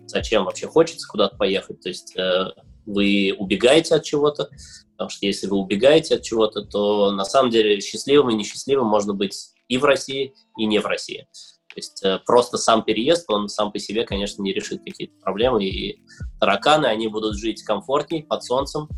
[0.06, 1.80] Зачем вообще хочется куда-то поехать.
[1.80, 2.46] То есть э,
[2.86, 4.50] вы убегаете от чего-то,
[4.92, 9.14] потому что если вы убегаете от чего-то, то на самом деле счастливым и несчастливым можно
[9.14, 11.26] быть и в России, и не в России.
[11.70, 15.64] То есть э, просто сам переезд, он сам по себе, конечно, не решит какие-то проблемы,
[15.64, 16.02] и
[16.40, 18.88] тараканы, они будут жить комфортней под солнцем,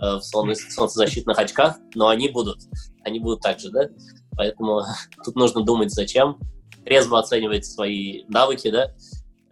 [0.00, 2.60] э, в солнцезащитных очках, но они будут,
[3.04, 3.90] они будут так же, да?
[4.34, 4.82] Поэтому
[5.24, 6.38] тут нужно думать, зачем,
[6.86, 8.94] трезво оценивать свои навыки, да,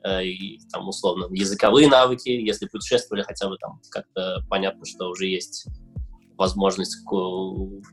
[0.04, 5.66] и там условно языковые навыки, если путешествовали хотя бы там как-то понятно, что уже есть
[6.40, 7.04] возможность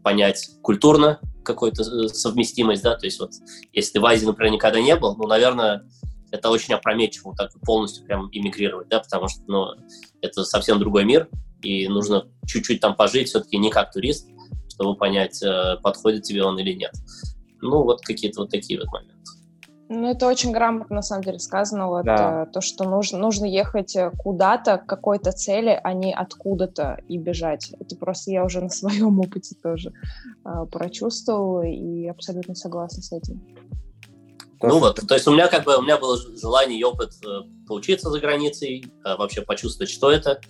[0.03, 3.31] понять культурно какую-то э, совместимость, да, то есть вот
[3.73, 5.85] если ты в Азии, например, никогда не был, ну, наверное,
[6.31, 9.67] это очень опрометчиво так полностью прям иммигрировать, да, потому что, ну,
[10.21, 11.29] это совсем другой мир,
[11.61, 14.29] и нужно чуть-чуть там пожить все-таки не как турист,
[14.73, 16.93] чтобы понять, э, подходит тебе он или нет.
[17.61, 19.16] Ну, вот какие-то вот такие вот моменты.
[19.89, 21.87] Ну, это очень грамотно, на самом деле, сказано.
[21.87, 22.43] Вот, да.
[22.43, 27.17] э, то, что нужно, нужно ехать э, куда-то, к какой-то цели, а не откуда-то и
[27.17, 27.71] бежать.
[27.79, 29.93] Это просто я уже на своем опыте тоже
[30.43, 33.41] э, прочувствовала и абсолютно согласна с этим.
[34.61, 37.41] Ну вот, то есть у меня как бы у меня было желание и опыт э,
[37.67, 40.41] поучиться за границей, э, вообще почувствовать, что это.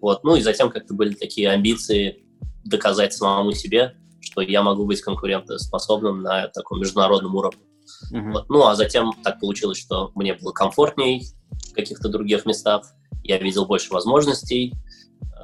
[0.00, 2.24] Вот, ну и затем как-то были такие амбиции
[2.64, 7.60] доказать самому себе, что я могу быть конкурентоспособным на таком международном уровне.
[8.10, 8.48] Вот.
[8.48, 11.26] Ну, а затем так получилось, что мне было комфортней
[11.70, 12.82] в каких-то других местах,
[13.22, 14.74] я видел больше возможностей,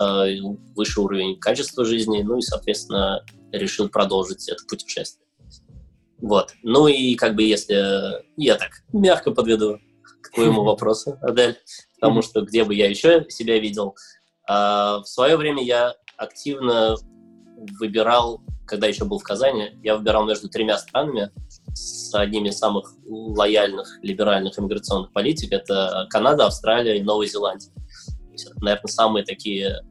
[0.01, 0.41] э,
[0.77, 5.27] выше уровень качества жизни, ну и, соответственно, решил продолжить это путешествие.
[6.19, 6.55] Вот.
[6.63, 9.79] Ну и как бы если я так мягко подведу
[10.23, 11.59] к твоему вопросу, Адель,
[12.01, 13.97] потому что где бы я еще себя видел,
[14.49, 16.97] а, в свое время я активно
[17.81, 21.31] выбирал, когда еще был в Казани, я выбирал между тремя странами
[21.75, 25.53] с одними из самых лояльных либеральных иммиграционных политик.
[25.53, 27.73] Это Канада, Австралия и Новая Зеландия.
[27.73, 29.83] То есть, это, наверное, самые такие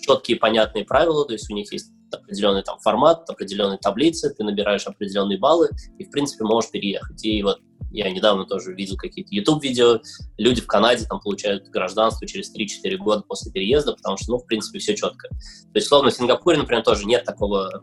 [0.00, 4.86] четкие, понятные правила, то есть у них есть определенный там формат, определенные таблицы, ты набираешь
[4.86, 5.68] определенные баллы
[5.98, 7.24] и, в принципе, можешь переехать.
[7.24, 7.58] И вот
[7.90, 10.00] я недавно тоже видел какие-то YouTube-видео,
[10.38, 14.46] люди в Канаде там получают гражданство через 3-4 года после переезда, потому что, ну, в
[14.46, 15.28] принципе, все четко.
[15.28, 17.82] То есть, словно в Сингапуре, например, тоже нет такого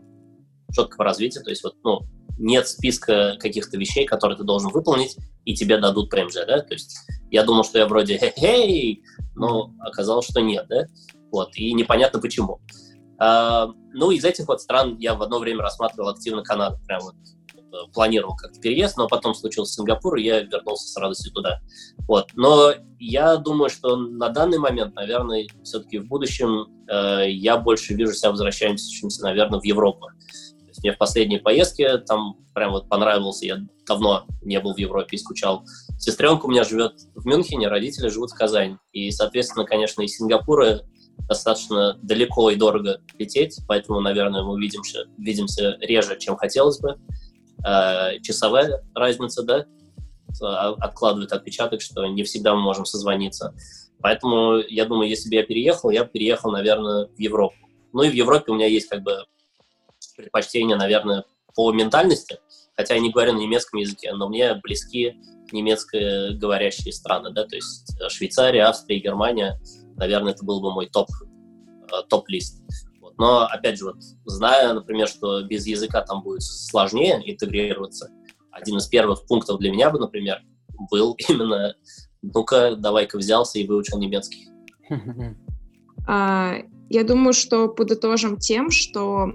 [0.74, 2.00] четкого развития, то есть вот, ну,
[2.38, 6.96] нет списка каких-то вещей, которые ты должен выполнить, и тебе дадут ПМЖ, да, то есть
[7.30, 9.02] я думал, что я вроде хей-хей,
[9.34, 10.86] но оказалось, что нет, да,
[11.30, 12.60] вот, и непонятно почему.
[13.18, 17.14] А, ну, из этих вот стран я в одно время рассматривал активно Канаду, прям вот
[17.56, 21.60] э, планировал как-то переезд, но потом случился Сингапур, и я вернулся с радостью туда.
[22.08, 22.26] Вот.
[22.34, 28.12] Но я думаю, что на данный момент, наверное, все-таки в будущем э, я больше вижу
[28.12, 30.08] себя возвращающимся, наверное, в Европу.
[30.84, 33.56] Мне в последней поездке там прям вот понравился, я
[33.88, 35.64] давно не был в Европе и скучал.
[35.98, 38.76] Сестренка у меня живет в Мюнхене, родители живут в Казани.
[38.92, 40.82] И, соответственно, конечно, из Сингапура
[41.26, 46.98] достаточно далеко и дорого лететь, поэтому, наверное, мы видимся, видимся реже, чем хотелось бы.
[47.66, 49.64] Э, часовая разница, да,
[50.42, 53.54] а, откладывает отпечаток, что не всегда мы можем созвониться.
[54.02, 57.56] Поэтому, я думаю, если бы я переехал, я бы переехал, наверное, в Европу.
[57.94, 59.24] Ну и в Европе у меня есть как бы
[60.16, 62.38] предпочтение, наверное, по ментальности,
[62.76, 65.20] хотя я не говорю на немецком языке, но мне близки
[65.52, 69.60] немецкоговорящие страны, да, то есть Швейцария, Австрия, Германия–
[69.96, 71.08] наверное, это был бы мой топ,
[71.92, 72.62] э, топ-лист.
[73.00, 73.16] Вот.
[73.18, 78.10] Но, опять же, вот, зная, например, что без языка там будет сложнее интегрироваться,
[78.50, 80.42] один из первых пунктов для меня бы, например,
[80.90, 81.74] был именно
[82.22, 84.48] ну-ка, давай-ка взялся и выучил немецкий.
[86.06, 86.56] А,
[86.90, 89.32] я думаю, что подытожим тем, что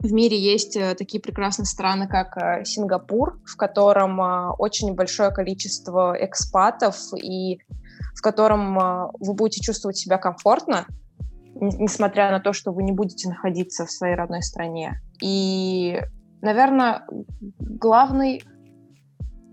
[0.00, 4.20] в мире есть э, такие прекрасные страны, как э, Сингапур, в котором
[4.58, 7.58] очень большое количество экспатов, и
[8.14, 10.86] в котором вы будете чувствовать себя комфортно,
[11.54, 15.00] несмотря на то, что вы не будете находиться в своей родной стране.
[15.22, 16.00] И,
[16.42, 17.06] наверное,
[17.58, 18.42] главный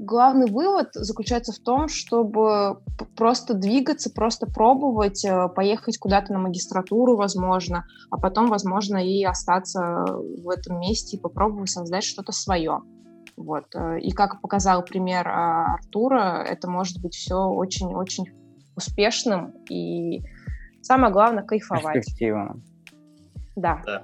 [0.03, 2.81] главный вывод заключается в том, чтобы
[3.15, 10.05] просто двигаться, просто пробовать, э, поехать куда-то на магистратуру, возможно, а потом, возможно, и остаться
[10.05, 12.81] в этом месте и попробовать создать что-то свое.
[13.35, 13.65] Вот.
[13.75, 18.25] Э, и как показал пример а, Артура, это может быть все очень-очень
[18.75, 20.23] успешным и
[20.81, 21.95] самое главное кайфовать.
[21.95, 22.63] Перспективным.
[23.55, 23.81] Да.
[23.85, 24.03] да.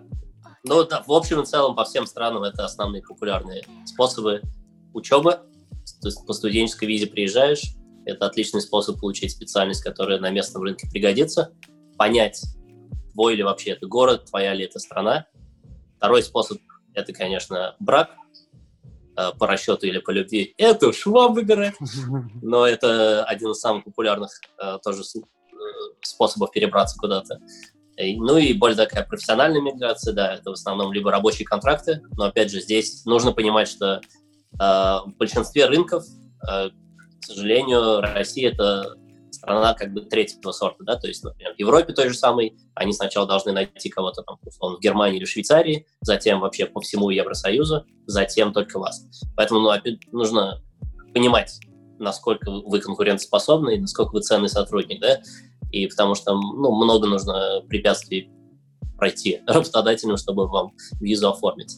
[0.64, 4.42] Ну да, в общем и целом по всем странам это основные популярные способы
[4.94, 5.40] учебы.
[6.02, 7.76] То есть по студенческой визе приезжаешь,
[8.06, 11.54] это отличный способ получить специальность, которая на местном рынке пригодится,
[11.98, 12.42] понять,
[13.14, 15.28] твой ли вообще это город, твоя ли это страна.
[15.98, 16.60] Второй способ–
[16.94, 18.10] это, конечно, брак,
[19.20, 21.76] Э, по расчету или по любви, это уж вам выбирать.
[22.42, 24.32] Но это один из самых популярных
[24.62, 25.20] э, тоже э,
[26.02, 27.40] способов перебраться куда-то.
[27.98, 32.50] Ну и более такая профессиональная миграция, да, это в основном либо рабочие контракты, но опять
[32.50, 34.00] же здесь нужно понимать, что
[34.58, 36.04] в большинстве рынков,
[36.42, 38.96] к сожалению, Россия это
[39.32, 42.94] страна как бы третьего сорта, да, то есть, например, в Европе той же самой, они
[42.94, 47.86] сначала должны найти кого-то там, условно, в Германии или Швейцарии, затем вообще по всему Евросоюзу,
[48.06, 49.06] затем только вас.
[49.36, 50.62] Поэтому, ну, опять нужно
[51.14, 51.60] понимать,
[52.00, 55.22] насколько вы конкурентоспособны насколько вы ценный сотрудник, да,
[55.72, 58.30] и потому что, ну, много нужно препятствий
[58.98, 61.76] пройти работодателям, чтобы вам визу оформить.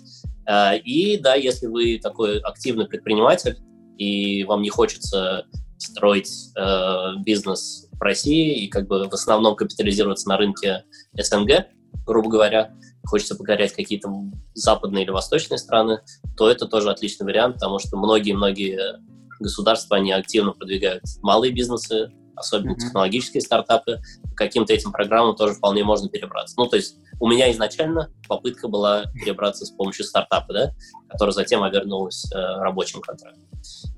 [0.52, 3.58] А, и да, если вы такой активный предприниматель,
[3.98, 5.46] и вам не хочется
[5.78, 10.84] строить э, бизнес в России и как бы в основном капитализироваться на рынке
[11.14, 11.68] СНГ,
[12.06, 12.74] грубо говоря,
[13.06, 14.10] хочется покорять какие-то
[14.54, 16.02] западные или восточные страны,
[16.36, 19.00] то это тоже отличный вариант, потому что многие-многие
[19.40, 22.80] государства, они активно продвигают малые бизнесы, особенно mm-hmm.
[22.80, 24.02] технологические стартапы.
[24.36, 26.56] Каким-то этим программам тоже вполне можно перебраться.
[26.58, 30.72] Ну, то есть у меня изначально попытка была перебраться с помощью стартапа, да,
[31.10, 33.44] который затем обернулась э, рабочим контрактом.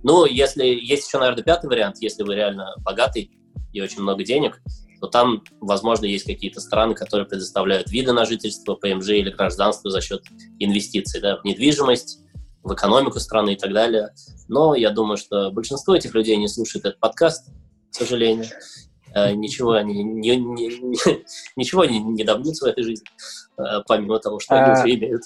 [0.04, 3.32] Ну, если есть еще, наверное, пятый вариант, если вы реально богатый
[3.72, 4.62] и очень много денег,
[5.00, 10.00] то там, возможно, есть какие-то страны, которые предоставляют виды на жительство, ПМЖ или гражданство за
[10.00, 10.24] счет
[10.60, 12.20] инвестиций да, в недвижимость,
[12.64, 14.14] в экономику страны и так далее.
[14.48, 17.50] Но я думаю, что большинство этих людей не слушает этот подкаст,
[17.94, 18.46] к сожалению.
[19.14, 21.26] э, ничего не, не, не,
[21.56, 23.06] ничего не, не добьются в этой жизни,
[23.58, 25.22] э, помимо того, что они уже имеют.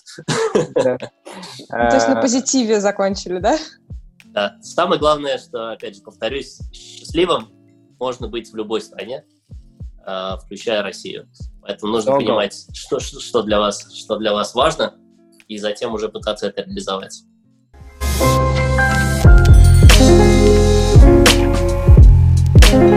[0.74, 3.58] То есть на позитиве закончили, да?
[4.26, 4.58] Да.
[4.62, 7.50] Самое главное, что, опять же, повторюсь, счастливым
[8.00, 9.24] можно быть в любой стране,
[10.44, 11.28] включая Россию.
[11.62, 14.96] Поэтому нужно понимать, что, что, для вас, что для вас важно,
[15.48, 17.24] и затем уже пытаться это реализовать.
[22.70, 22.97] Согу.